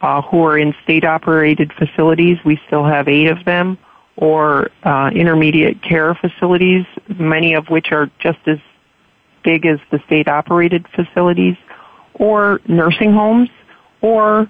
[0.03, 3.79] uh, who are in state-operated facilities, we still have eight of them
[4.17, 6.85] or uh, intermediate care facilities,
[7.19, 8.59] many of which are just as
[9.43, 11.57] big as the state operated facilities,
[12.15, 13.49] or nursing homes,
[14.03, 14.47] or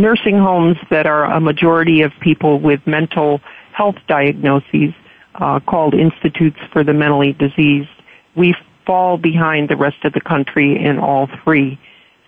[0.00, 3.40] nursing homes that are a majority of people with mental
[3.72, 4.94] health diagnoses
[5.36, 7.88] uh, called Institutes for the Mentally Diseased.
[8.34, 8.54] We
[8.86, 11.78] fall behind the rest of the country in all three.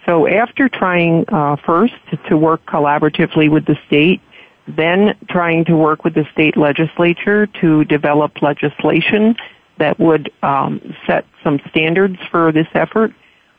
[0.06, 1.94] So after trying uh, first
[2.28, 4.20] to work collaboratively with the state
[4.68, 9.34] then trying to work with the state legislature to develop legislation
[9.78, 13.12] that would um, set some standards for this effort.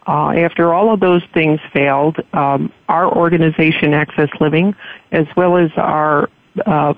[0.06, 4.76] Uh, after all of those things failed, um, our organization, Access Living,
[5.12, 6.30] as well as our
[6.66, 6.94] uh,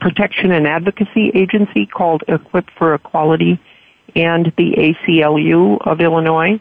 [0.00, 3.60] protection and advocacy agency called Equip for Equality,
[4.14, 6.58] and the ACLU of Illinois,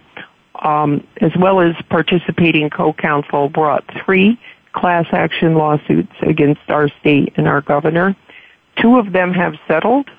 [0.61, 4.37] um, as well as participating co-counsel, brought three
[4.73, 8.15] class action lawsuits against our state and our governor.
[8.81, 10.09] Two of them have settled,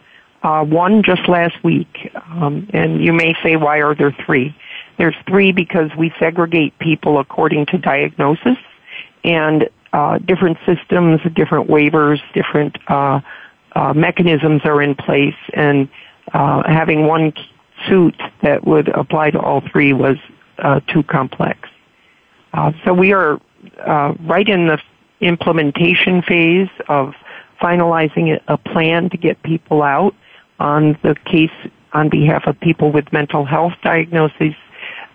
[0.43, 2.11] uh, one just last week.
[2.31, 4.57] Um, and you may say, why are there three?
[4.99, 8.57] There's three because we segregate people according to diagnosis
[9.25, 13.21] and uh, different systems, different waivers, different uh,
[13.75, 15.89] uh, mechanisms are in place, and
[16.33, 17.33] uh, having one
[17.89, 20.17] suit that would apply to all three was
[20.59, 21.69] uh, too complex.
[22.53, 23.39] Uh, so we are
[23.85, 24.79] uh, right in the
[25.21, 27.15] implementation phase of
[27.61, 30.15] finalizing a plan to get people out
[30.59, 31.51] on the case
[31.93, 34.55] on behalf of people with mental health diagnoses.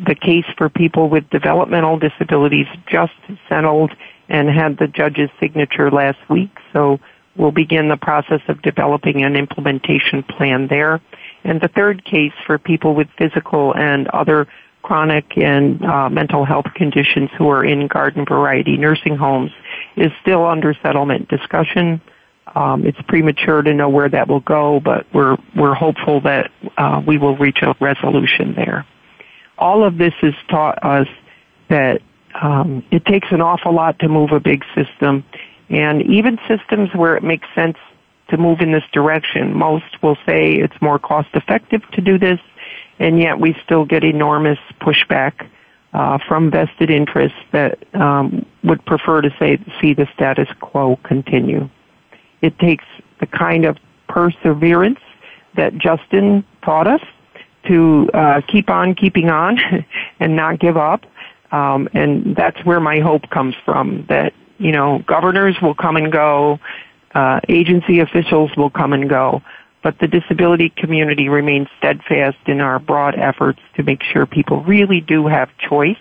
[0.05, 3.13] The case for people with developmental disabilities just
[3.47, 3.91] settled
[4.29, 6.55] and had the judge's signature last week.
[6.73, 6.99] So
[7.35, 11.01] we'll begin the process of developing an implementation plan there.
[11.43, 14.47] And the third case for people with physical and other
[14.81, 19.51] chronic and uh, mental health conditions who are in garden variety nursing homes
[19.95, 22.01] is still under settlement discussion.
[22.55, 27.01] Um, it's premature to know where that will go, but we're we're hopeful that uh,
[27.05, 28.85] we will reach a resolution there.
[29.61, 31.07] All of this has taught us
[31.69, 32.01] that
[32.41, 35.23] um, it takes an awful lot to move a big system,
[35.69, 37.77] and even systems where it makes sense
[38.29, 42.39] to move in this direction, most will say it's more cost effective to do this
[43.01, 45.47] and yet we still get enormous pushback
[45.93, 51.67] uh, from vested interests that um, would prefer to say, see the status quo continue.
[52.43, 52.85] It takes
[53.19, 54.99] the kind of perseverance
[55.55, 57.01] that Justin taught us
[57.67, 59.57] to uh, keep on keeping on
[60.19, 61.05] and not give up.
[61.51, 66.11] Um, and that's where my hope comes from that, you know, governors will come and
[66.11, 66.59] go,
[67.13, 69.41] uh, agency officials will come and go,
[69.83, 75.01] but the disability community remains steadfast in our broad efforts to make sure people really
[75.01, 75.97] do have choice.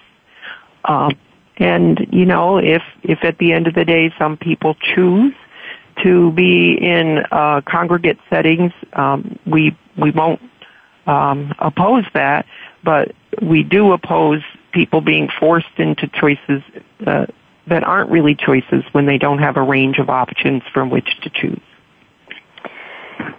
[0.84, 1.16] Um,
[1.56, 5.34] and you know, if if at the end of the day some people choose
[6.02, 10.40] to be in uh, congregate settings, um, we we won't
[11.06, 12.46] um, oppose that,
[12.84, 14.42] but we do oppose
[14.72, 16.62] people being forced into choices
[17.06, 17.26] uh,
[17.66, 21.30] that aren't really choices when they don't have a range of options from which to
[21.30, 21.60] choose.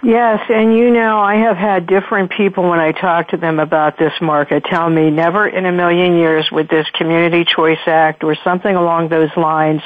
[0.03, 3.97] Yes, and you know, I have had different people when I talk to them about
[3.99, 8.35] this market tell me never in a million years would this Community Choice Act or
[8.43, 9.81] something along those lines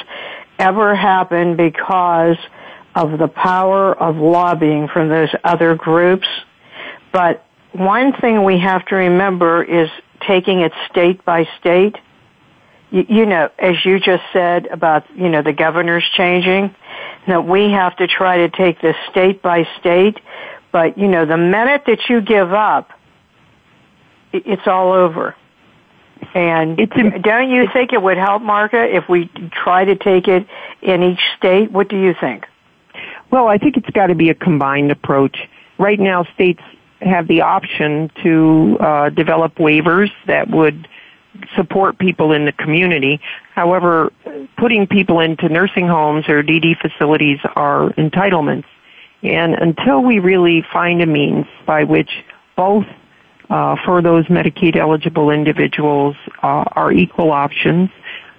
[0.58, 2.38] ever happen because
[2.94, 6.28] of the power of lobbying from those other groups.
[7.12, 7.46] But
[7.78, 9.90] one thing we have to remember is
[10.28, 11.96] taking it state by state.
[12.92, 16.76] You, you know, as you just said about, you know, the governors changing
[17.28, 20.20] that we have to try to take this state by state.
[20.72, 22.92] But, you know, the minute that you give up,
[24.32, 25.36] it's all over.
[26.34, 30.48] And it's, don't you think it would help, Marca, if we try to take it
[30.82, 31.72] in each state?
[31.72, 32.46] What do you think?
[33.32, 35.38] Well, I think it's got to be a combined approach.
[35.78, 36.62] Right now, states
[37.02, 40.88] have the option to uh, develop waivers that would
[41.56, 43.20] support people in the community.
[43.54, 44.12] However,
[44.58, 48.66] putting people into nursing homes or DD facilities are entitlements.
[49.24, 52.10] And until we really find a means by which
[52.56, 52.86] both
[53.50, 57.89] uh, for those Medicaid eligible individuals uh, are equal options,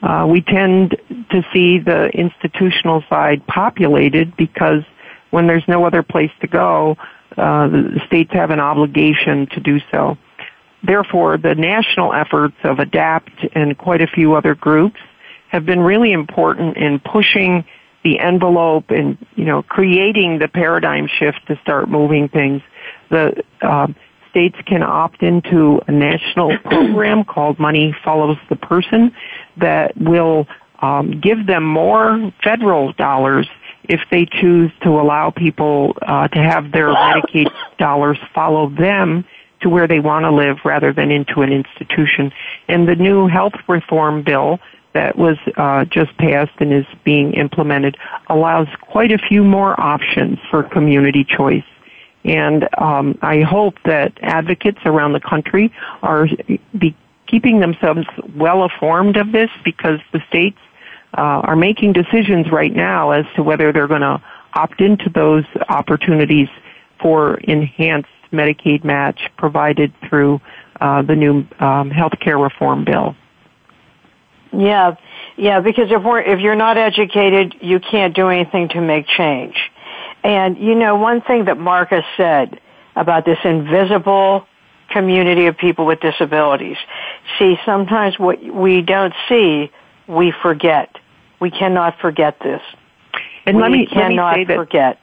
[0.03, 0.97] uh, we tend
[1.31, 4.83] to see the institutional side populated because
[5.31, 6.97] when there's no other place to go,
[7.37, 10.17] uh, the states have an obligation to do so.
[10.83, 15.01] Therefore, the national efforts of ADAPT and quite a few other groups
[15.49, 17.65] have been really important in pushing
[18.05, 22.63] the envelope and, you know, creating the paradigm shift to start moving things.
[23.11, 23.89] The uh,
[24.31, 29.13] states can opt into a national program called Money Follows the Person
[29.57, 30.47] that will
[30.81, 33.49] um, give them more federal dollars
[33.89, 39.25] if they choose to allow people uh, to have their Medicaid dollars follow them
[39.61, 42.33] to where they want to live rather than into an institution.
[42.69, 44.61] And the new health reform bill
[44.93, 47.97] that was uh, just passed and is being implemented
[48.29, 51.65] allows quite a few more options for community choice.
[52.25, 55.73] And um, I hope that advocates around the country
[56.03, 56.29] are
[56.77, 58.07] be keeping themselves
[58.37, 60.59] well informed of this because the states
[61.17, 64.23] uh, are making decisions right now as to whether they're going to
[64.55, 66.49] opt into those opportunities
[67.01, 70.41] for enhanced Medicaid match provided through
[70.81, 73.15] uh, the new um, health care reform bill.
[74.53, 74.97] Yeah,
[75.37, 79.57] yeah, because if we're if you're not educated, you can't do anything to make change.
[80.25, 82.61] And you know, one thing that Marcus said
[82.95, 84.47] about this invisible
[84.91, 86.77] community of people with disabilities.
[87.39, 89.71] See, sometimes what we don't see,
[90.07, 90.97] we forget.
[91.41, 92.63] We cannot forget this.
[93.47, 94.99] And we let me, cannot let me forget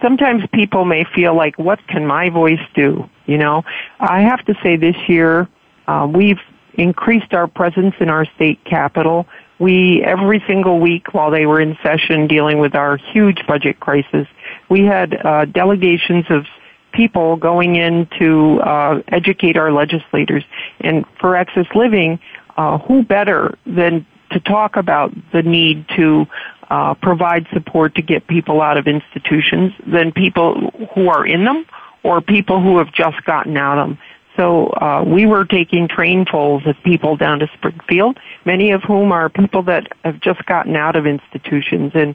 [0.00, 3.08] sometimes people may feel like, what can my voice do?
[3.26, 3.62] You know,
[3.98, 5.48] I have to say this year,
[5.86, 6.40] uh, we've
[6.74, 9.26] increased our presence in our state capital.
[9.58, 14.26] We, every single week while they were in session dealing with our huge budget crisis,
[14.68, 16.46] we had uh, delegations of
[16.92, 20.44] people going in to uh, educate our legislators.
[20.80, 22.18] And for Access Living,
[22.56, 26.26] uh, who better than to talk about the need to
[26.70, 31.66] uh, provide support to get people out of institutions than people who are in them
[32.02, 33.98] or people who have just gotten out of them.
[34.36, 39.28] So uh, we were taking trainfuls of people down to Springfield, many of whom are
[39.28, 42.14] people that have just gotten out of institutions, and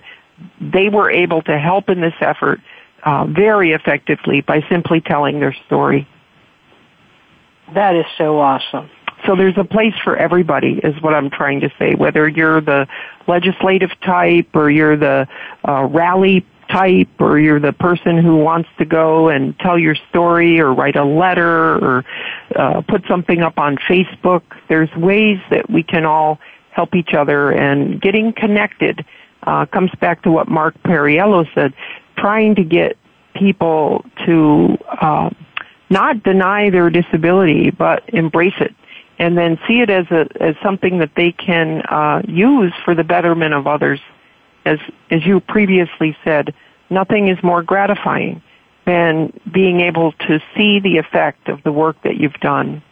[0.60, 2.62] they were able to help in this effort
[3.04, 6.08] uh, very effectively by simply telling their story.
[7.74, 8.90] That is so awesome.
[9.26, 11.96] So there's a place for everybody, is what I'm trying to say.
[11.96, 12.88] Whether you're the
[13.28, 15.28] legislative type or you're the
[15.68, 20.60] uh, rally type or you're the person who wants to go and tell your story
[20.60, 22.06] or write a letter or
[22.56, 26.40] uh, put something up on Facebook, there's ways that we can all
[26.72, 29.06] help each other and getting connected
[29.44, 31.74] uh, comes back to what Mark Perriello said,
[32.18, 32.98] trying to get
[33.36, 35.30] people to uh,
[35.90, 38.74] not deny their disability but embrace it
[39.18, 43.04] and then see it as a as something that they can uh, use for the
[43.04, 44.00] betterment of others.
[44.66, 46.54] As as you previously said,
[46.90, 48.42] nothing is more gratifying
[48.86, 52.84] than being able to see the effect of the work that you've done.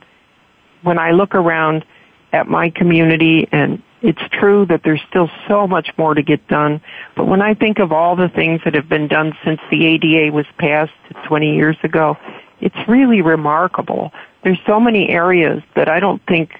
[0.81, 1.85] When I look around
[2.31, 6.81] at my community and it's true that there's still so much more to get done,
[7.15, 10.33] but when I think of all the things that have been done since the ADA
[10.33, 10.91] was passed
[11.25, 12.17] 20 years ago,
[12.59, 14.11] it's really remarkable
[14.43, 16.59] there's so many areas that I don't think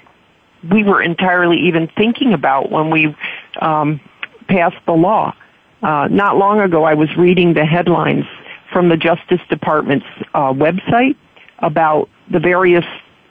[0.71, 3.15] we were entirely even thinking about when we
[3.59, 3.99] um,
[4.47, 5.34] passed the law.
[5.81, 8.25] Uh, not long ago, I was reading the headlines
[8.71, 11.15] from the Justice Department's uh, website
[11.59, 12.86] about the various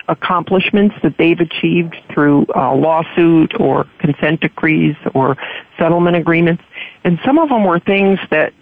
[0.08, 5.36] accomplishments that they've achieved through uh, lawsuit or consent decrees or
[5.78, 6.62] settlement agreements.
[7.04, 8.52] And some of them were things that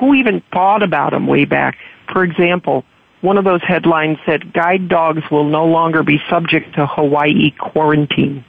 [0.00, 1.76] who even thought about them way back?
[2.12, 2.84] For example,
[3.20, 8.44] one of those headlines said guide dogs will no longer be subject to Hawaii quarantine.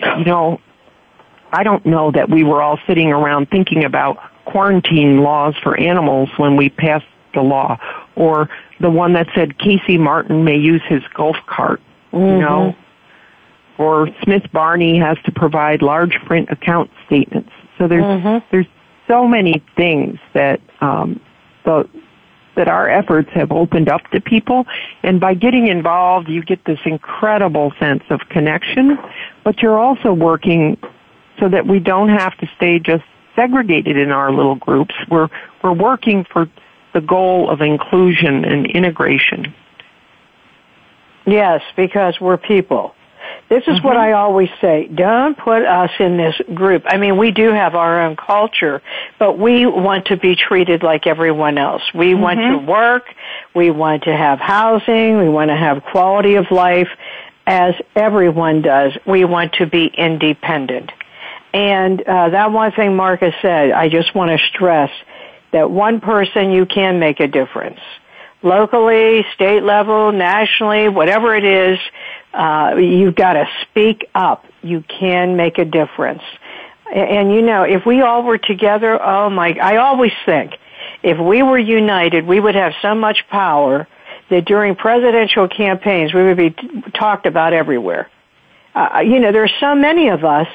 [0.00, 0.60] You know,
[1.52, 6.30] I don't know that we were all sitting around thinking about quarantine laws for animals
[6.36, 7.78] when we passed the law,
[8.16, 8.48] or
[8.80, 11.80] the one that said Casey Martin may use his golf cart.
[12.12, 12.26] Mm-hmm.
[12.26, 12.76] You know,
[13.78, 17.50] or Smith Barney has to provide large print account statements.
[17.78, 18.46] So there's mm-hmm.
[18.50, 18.66] there's
[19.08, 21.20] so many things that um,
[21.64, 21.88] the
[22.60, 24.66] that our efforts have opened up to people.
[25.02, 28.98] And by getting involved, you get this incredible sense of connection,
[29.44, 30.76] but you're also working
[31.38, 33.04] so that we don't have to stay just
[33.34, 34.94] segregated in our little groups.
[35.10, 35.28] We're,
[35.64, 36.50] we're working for
[36.92, 39.54] the goal of inclusion and integration.
[41.24, 42.94] Yes, because we're people.
[43.50, 43.86] This is mm-hmm.
[43.88, 44.86] what I always say.
[44.86, 46.84] Don't put us in this group.
[46.86, 48.80] I mean, we do have our own culture,
[49.18, 51.82] but we want to be treated like everyone else.
[51.92, 52.22] We mm-hmm.
[52.22, 53.06] want to work.
[53.52, 55.18] We want to have housing.
[55.18, 56.88] We want to have quality of life
[57.44, 58.96] as everyone does.
[59.04, 60.92] We want to be independent.
[61.52, 64.90] And uh, that one thing Marcus said, I just want to stress
[65.52, 67.80] that one person you can make a difference.
[68.42, 71.80] Locally, state level, nationally, whatever it is,
[72.32, 74.44] uh, you've got to speak up.
[74.62, 76.22] You can make a difference.
[76.94, 80.54] And, you know, if we all were together, oh my, I always think
[81.02, 83.86] if we were united, we would have so much power
[84.28, 88.08] that during presidential campaigns we would be t- talked about everywhere.
[88.74, 90.48] Uh, you know, there's so many of us.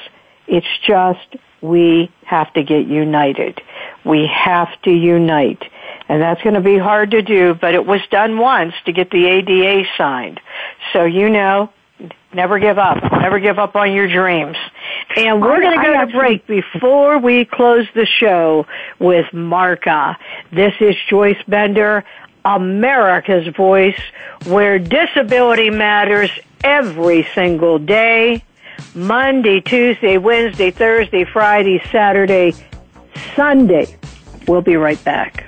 [0.46, 3.60] It's just we have to get united.
[4.04, 5.62] We have to unite.
[6.08, 9.10] And that's going to be hard to do, but it was done once to get
[9.10, 10.40] the ADA signed.
[10.92, 11.70] So you know,
[12.32, 13.02] never give up.
[13.12, 14.56] Never give up on your dreams.
[15.16, 18.66] And we're going to go to break before we close the show
[18.98, 20.16] with Marca.
[20.52, 22.04] This is Joyce Bender,
[22.44, 24.00] America's Voice,
[24.44, 26.30] where disability matters
[26.62, 28.44] every single day.
[28.94, 32.52] Monday, Tuesday, Wednesday, Thursday, Friday, Saturday,
[33.34, 33.96] Sunday.
[34.46, 35.44] We'll be right back.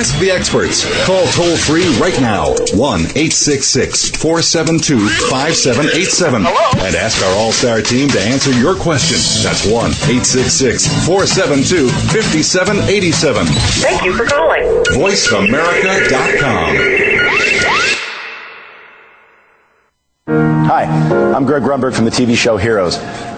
[0.00, 0.88] Ask the experts.
[1.04, 4.98] Call toll free right now 1 866 472
[5.28, 9.18] 5787 and ask our All Star team to answer your question.
[9.44, 13.44] That's 1 866 472 5787.
[13.44, 14.62] Thank you for calling.
[14.96, 16.76] VoiceAmerica.com.
[20.64, 20.84] Hi,
[21.34, 22.96] I'm Greg Grunberg from the TV show Heroes.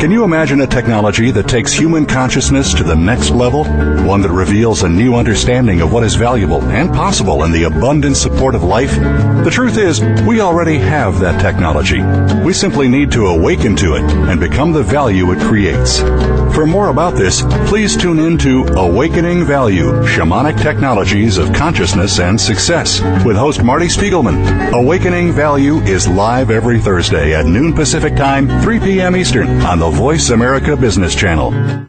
[0.00, 3.64] Can you imagine a technology that takes human consciousness to the next level?
[4.04, 8.16] One that reveals a new understanding of what is valuable and possible in the abundant
[8.16, 8.94] support of life?
[9.44, 12.02] The truth is, we already have that technology.
[12.44, 16.00] We simply need to awaken to it and become the value it creates.
[16.54, 22.40] For more about this, please tune in to Awakening Value Shamanic Technologies of Consciousness and
[22.40, 24.72] Success with host Marty Spiegelman.
[24.72, 29.16] Awakening Value is live every Thursday at noon Pacific Time, 3 p.m.
[29.16, 31.88] Eastern on the Voice America Business Channel.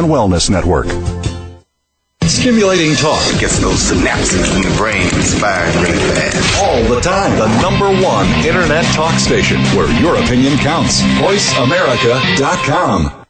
[0.01, 0.87] and Wellness Network.
[2.23, 5.07] Stimulating talk gets those synapses in the brain
[5.39, 6.63] firing really fast.
[6.63, 7.37] All the time.
[7.37, 11.01] The number one internet talk station where your opinion counts.
[11.01, 13.25] VoiceAmerica.com.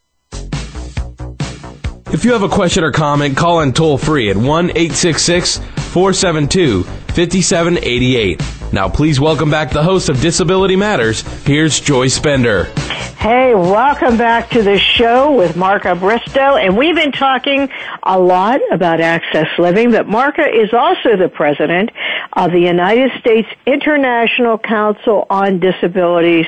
[2.13, 6.83] If you have a question or comment, call in toll free at 1 866 472
[6.83, 8.60] 5788.
[8.73, 11.21] Now, please welcome back the host of Disability Matters.
[11.45, 12.71] Here's Joyce Bender.
[13.21, 16.59] Hey, welcome back to the show with Marca Bristo.
[16.59, 17.69] And we've been talking
[18.01, 21.91] a lot about access living, but Marca is also the president
[22.33, 26.47] of the United States International Council on Disabilities.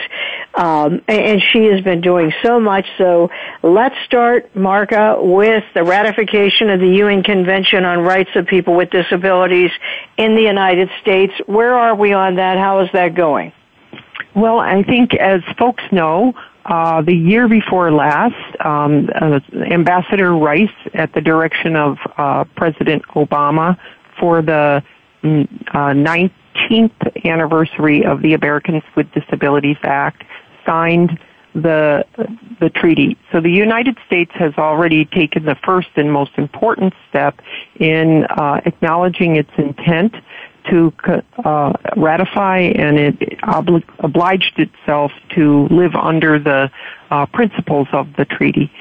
[0.55, 2.85] Um, and she has been doing so much.
[2.97, 3.29] So
[3.61, 8.89] let's start, Marca, with the ratification of the UN Convention on Rights of People with
[8.89, 9.71] Disabilities
[10.17, 11.33] in the United States.
[11.45, 12.57] Where are we on that?
[12.57, 13.51] How is that going?
[14.35, 16.33] Well, I think as folks know,
[16.65, 19.39] uh, the year before last, um, uh,
[19.69, 23.77] Ambassador Rice, at the direction of uh, President Obama,
[24.19, 24.81] for the
[25.23, 30.23] mm, 19th uh, anniversary of the Americans with Disabilities Act,
[30.65, 31.19] signed
[31.53, 32.05] the
[32.59, 33.17] the treaty.
[33.31, 37.39] So the United States has already taken the first and most important step
[37.79, 40.15] in uh, acknowledging its intent
[40.69, 40.93] to
[41.43, 46.71] uh, ratify and it obli- obliged itself to live under the
[47.11, 48.71] uh, principles of the treaty.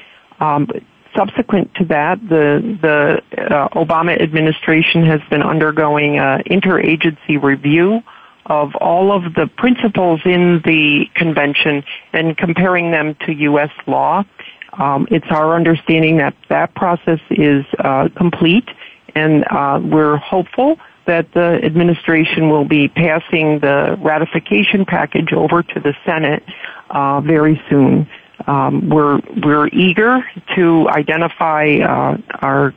[0.41, 0.69] Um,
[1.15, 8.03] subsequent to that, the the uh, Obama administration has been undergoing an interagency review
[8.47, 13.71] of all of the principles in the convention and comparing them to U.S.
[13.87, 14.25] law.
[14.73, 18.69] Um, it's our understanding that that process is uh, complete,
[19.15, 25.81] and uh, we're hopeful that the administration will be passing the ratification package over to
[25.81, 26.43] the Senate
[26.91, 28.09] uh, very soon.
[28.47, 30.25] Um, we're we're eager
[30.57, 32.75] to identify uh, our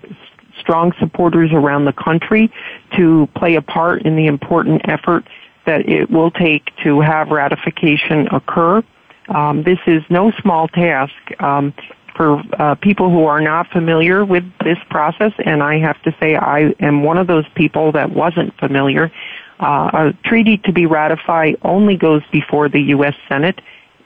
[0.59, 2.51] strong supporters around the country
[2.95, 5.25] to play a part in the important effort
[5.65, 8.83] that it will take to have ratification occur.
[9.29, 11.13] Um, this is no small task.
[11.39, 11.73] Um,
[12.15, 16.35] for uh, people who are not familiar with this process, and I have to say
[16.35, 19.11] I am one of those people that wasn't familiar.
[19.59, 23.15] Uh, a treaty to be ratified only goes before the U.S.
[23.29, 23.59] Senate,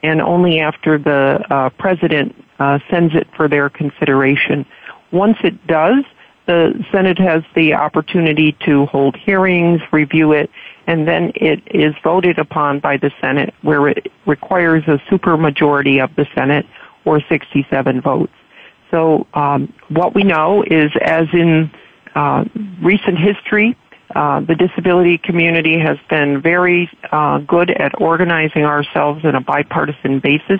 [0.04, 4.66] and only after the uh, president uh, sends it for their consideration.
[5.12, 6.04] Once it does,
[6.46, 10.50] the Senate has the opportunity to hold hearings, review it,
[10.88, 16.16] and then it is voted upon by the Senate, where it requires a supermajority of
[16.16, 16.66] the Senate
[17.06, 18.34] or 67 votes.
[18.92, 21.72] So um, what we know is, as in
[22.16, 22.46] uh,
[22.82, 23.78] recent history,
[24.16, 30.20] uh, the disability community has been very uh, good at organizing ourselves in a bipartisan
[30.20, 30.60] basis.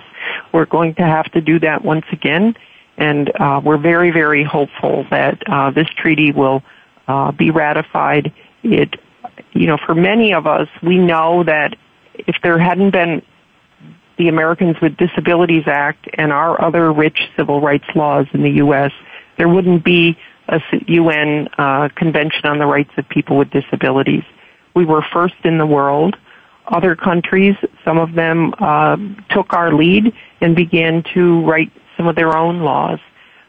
[0.52, 2.54] We're going to have to do that once again,
[2.96, 6.62] and uh, we're very, very hopeful that uh, this treaty will
[7.08, 8.32] uh, be ratified.
[8.62, 8.94] It,
[9.52, 11.74] you know, for many of us, we know that
[12.14, 13.22] if there hadn't been
[14.20, 18.92] the Americans with Disabilities Act and our other rich civil rights laws in the U.S.,
[19.38, 20.18] there wouldn't be
[20.48, 24.22] a UN uh, Convention on the Rights of People with Disabilities.
[24.74, 26.18] We were first in the world.
[26.66, 28.98] Other countries, some of them uh,
[29.30, 30.12] took our lead
[30.42, 32.98] and began to write some of their own laws.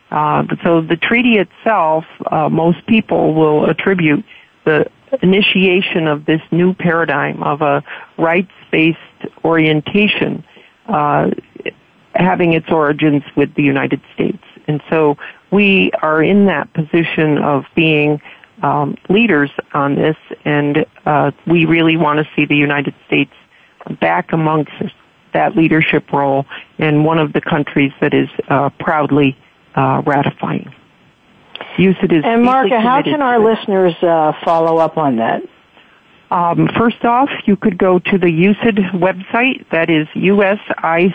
[0.10, 4.24] Uh, so the treaty itself, uh, most people will attribute
[4.64, 4.90] the
[5.22, 7.84] initiation of this new paradigm of a
[8.18, 9.00] rights-based
[9.44, 10.46] orientation
[12.16, 14.44] having its origins with the United States.
[14.68, 15.18] And so
[15.52, 18.22] we are in that position of being
[18.62, 23.34] um, leaders on this, and uh, we really want to see the United States
[24.00, 24.72] back amongst
[25.34, 26.46] that leadership role
[26.78, 29.38] and one of the countries that is uh, proudly
[29.76, 30.74] uh, ratifying.
[31.78, 35.42] UCID is and Marca, how can our listeners uh, follow up on that?
[36.32, 41.14] Um, first off, you could go to the USID website, that is usicd.org.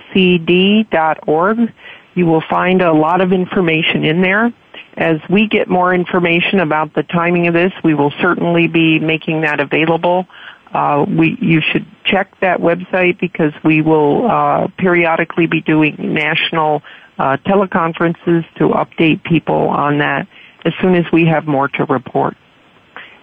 [2.14, 4.53] You will find a lot of information in there.
[4.99, 9.41] As we get more information about the timing of this, we will certainly be making
[9.41, 10.27] that available.
[10.75, 16.83] Uh, we, you should check that website because we will uh, periodically be doing national
[17.19, 20.29] uh, teleconferences to update people on that
[20.67, 22.37] as soon as we have more to report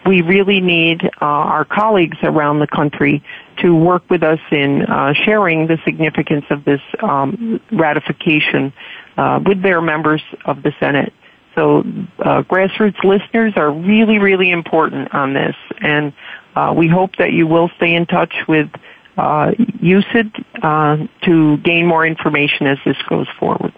[0.05, 3.23] we really need uh, our colleagues around the country
[3.61, 8.73] to work with us in uh, sharing the significance of this um, ratification
[9.17, 11.13] uh, with their members of the Senate.
[11.55, 11.79] So
[12.19, 16.11] uh, grassroots listeners are really, really important on this, and
[16.55, 18.69] uh, we hope that you will stay in touch with
[19.17, 23.73] uh, UCID to gain more information as this goes forward.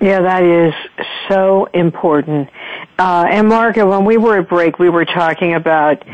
[0.00, 0.74] Yeah, that is
[1.28, 2.50] so important.
[2.98, 6.04] Uh, and Margaret, when we were at break, we were talking about,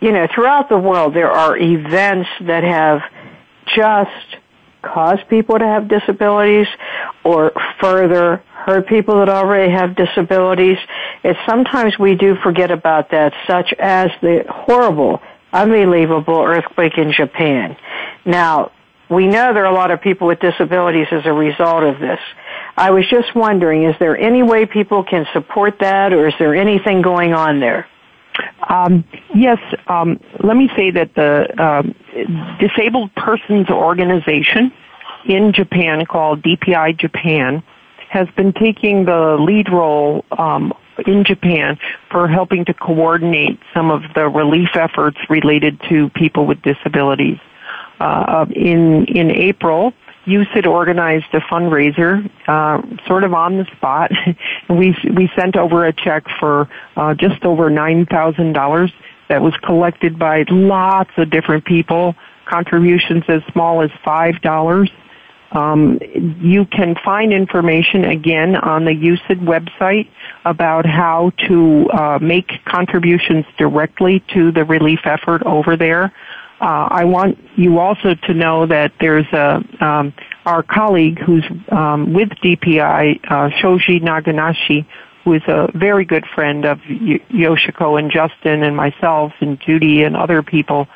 [0.00, 3.00] you know, throughout the world there are events that have
[3.74, 4.36] just
[4.82, 6.68] caused people to have disabilities
[7.24, 10.78] or further hurt people that already have disabilities.
[11.24, 15.20] It's sometimes we do forget about that, such as the horrible,
[15.52, 17.76] unbelievable earthquake in Japan.
[18.24, 18.72] Now,
[19.08, 22.18] we know there are a lot of people with disabilities as a result of this.
[22.76, 26.54] I was just wondering, is there any way people can support that, or is there
[26.54, 27.86] anything going on there?
[28.68, 29.04] Um,
[29.34, 31.94] yes, um, let me say that the um,
[32.60, 34.72] Disabled Persons Organization
[35.26, 37.62] in Japan, called DPI Japan,
[38.10, 40.72] has been taking the lead role um,
[41.06, 41.78] in Japan
[42.10, 47.38] for helping to coordinate some of the relief efforts related to people with disabilities.
[47.98, 49.94] Uh, in in April,
[50.26, 54.10] UCID organized a fundraiser, uh, sort of on the spot.
[54.68, 58.92] we we sent over a check for uh, just over nine thousand dollars
[59.28, 62.14] that was collected by lots of different people.
[62.46, 64.90] Contributions as small as five dollars.
[65.52, 66.00] Um,
[66.40, 70.08] you can find information again on the UCID website
[70.44, 76.12] about how to uh, make contributions directly to the relief effort over there.
[76.60, 80.14] Uh, I want you also to know that there's a um,
[80.46, 84.86] our colleague who's um, with DPI, uh, Shoji Nakanishi,
[85.24, 90.02] who is a very good friend of y- Yoshiko and Justin and myself and Judy
[90.04, 90.88] and other people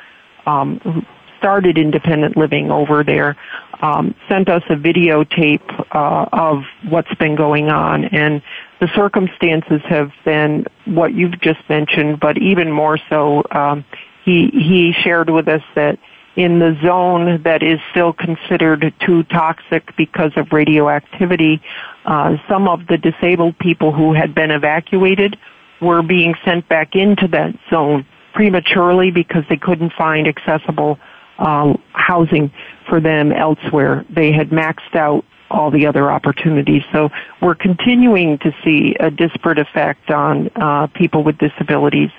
[0.45, 1.01] um, who
[1.37, 3.35] started independent living over there,
[3.81, 8.41] um, sent us a videotape uh, of what's been going on and
[8.79, 13.43] the circumstances have been what you've just mentioned, but even more so.
[13.51, 13.85] Um,
[14.23, 15.99] he he shared with us that
[16.35, 21.61] in the zone that is still considered too toxic because of radioactivity,
[22.05, 25.37] uh, some of the disabled people who had been evacuated
[25.81, 30.97] were being sent back into that zone prematurely because they couldn't find accessible
[31.37, 32.51] uh, housing
[32.87, 34.05] for them elsewhere.
[34.09, 36.83] They had maxed out all the other opportunities.
[36.93, 37.09] So
[37.41, 42.09] we're continuing to see a disparate effect on uh, people with disabilities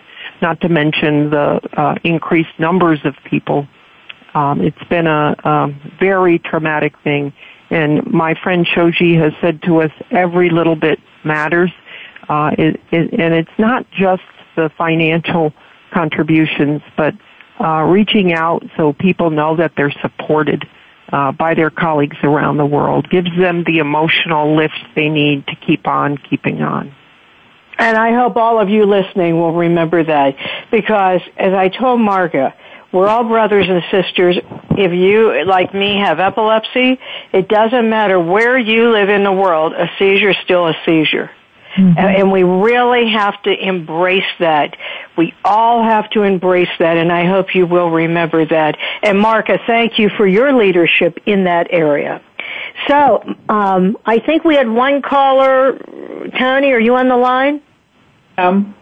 [0.42, 3.66] not to mention the uh, increased numbers of people.
[4.34, 5.68] Um, it's been a, a
[6.00, 7.32] very traumatic thing.
[7.70, 11.70] And my friend Shoji has said to us, every little bit matters.
[12.28, 14.22] Uh, it, it, and it's not just
[14.56, 15.52] the financial
[15.92, 17.14] contributions, but
[17.60, 20.66] uh, reaching out so people know that they're supported
[21.12, 25.54] uh, by their colleagues around the world gives them the emotional lift they need to
[25.56, 26.94] keep on keeping on.
[27.82, 30.36] And I hope all of you listening will remember that
[30.70, 32.54] because as I told Marca,
[32.92, 34.38] we're all brothers and sisters.
[34.78, 37.00] If you, like me, have epilepsy,
[37.32, 41.30] it doesn't matter where you live in the world, a seizure is still a seizure.
[41.76, 41.98] Mm-hmm.
[41.98, 44.76] And we really have to embrace that.
[45.16, 48.76] We all have to embrace that, and I hope you will remember that.
[49.02, 52.22] And Marca, thank you for your leadership in that area.
[52.88, 55.78] So, um, I think we had one caller.
[56.38, 57.62] Tony, are you on the line?
[58.38, 58.74] Um,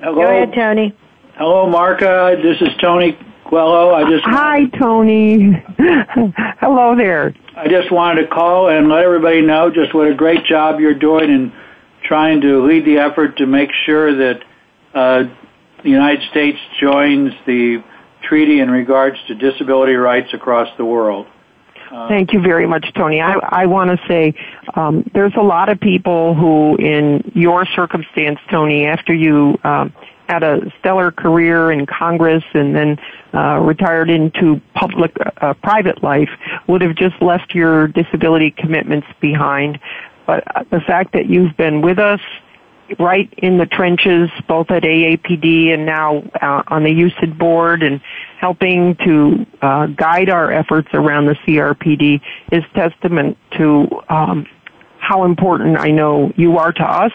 [0.00, 0.14] hello.
[0.14, 0.94] Go ahead, Tony.
[1.36, 2.36] Hello, Marca.
[2.42, 3.94] This is Tony Coelho.
[3.94, 5.62] I just hi, Tony.
[6.58, 7.34] hello there.
[7.56, 10.98] I just wanted to call and let everybody know just what a great job you're
[10.98, 11.52] doing in
[12.04, 14.42] trying to lead the effort to make sure that
[14.94, 15.24] uh,
[15.82, 17.82] the United States joins the
[18.28, 21.26] treaty in regards to disability rights across the world.
[21.94, 23.20] Uh, Thank you very much, Tony.
[23.20, 24.34] I, I want to say
[24.74, 29.92] um, there's a lot of people who, in your circumstance, Tony, after you um,
[30.28, 32.98] had a stellar career in Congress and then
[33.32, 36.30] uh, retired into public, uh, private life,
[36.66, 39.78] would have just left your disability commitments behind.
[40.26, 42.20] But the fact that you've been with us
[42.98, 48.00] right in the trenches, both at AAPD and now uh, on the UCID board and
[48.40, 52.20] helping to uh, guide our efforts around the CRPD
[52.52, 54.46] is testament to um,
[54.98, 57.12] how important I know you are to us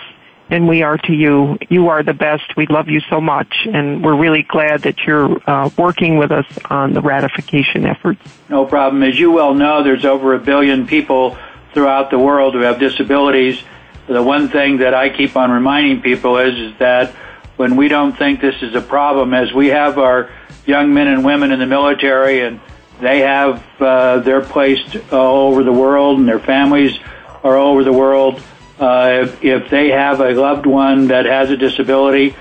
[0.49, 1.57] and we are to you.
[1.69, 2.57] You are the best.
[2.57, 6.45] We love you so much, and we're really glad that you're uh, working with us
[6.71, 8.19] on the ratification efforts.
[8.49, 9.03] No problem.
[9.03, 11.37] As you well know, there's over a billion people
[11.71, 13.61] throughout the world who have disabilities
[14.09, 17.13] the one thing that I keep on reminding people is, is that
[17.57, 20.31] when we don't think this is a problem, as we have our
[20.69, 22.61] young men and women in the military and
[23.01, 26.97] they have, uh, they're placed all over the world and their families
[27.43, 28.41] are all over the world.
[28.79, 32.35] Uh, if, if they have a loved one that has a disability,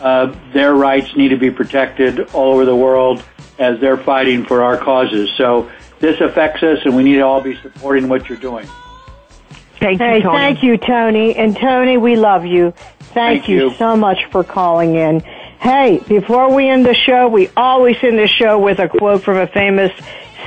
[0.00, 3.22] uh, their rights need to be protected all over the world
[3.58, 5.30] as they're fighting for our causes.
[5.36, 5.70] So
[6.00, 8.66] this affects us and we need to all be supporting what you're doing.
[9.78, 10.38] Thank hey, you, Tony.
[10.38, 11.36] thank you, Tony.
[11.36, 12.72] And Tony, we love you.
[13.00, 15.22] Thank, thank you, you so much for calling in.
[15.64, 19.38] Hey, before we end the show, we always end the show with a quote from
[19.38, 19.90] a famous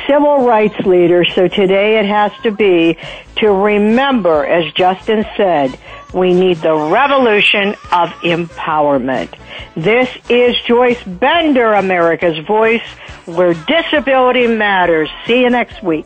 [0.05, 1.25] civil rights leader.
[1.25, 2.99] So today it has to be
[3.37, 5.75] to remember, as Justin said,
[6.13, 9.35] we need the revolution of empowerment.
[9.75, 12.85] This is Joyce Bender, America's Voice,
[13.25, 15.09] where disability matters.
[15.25, 16.05] See you next week.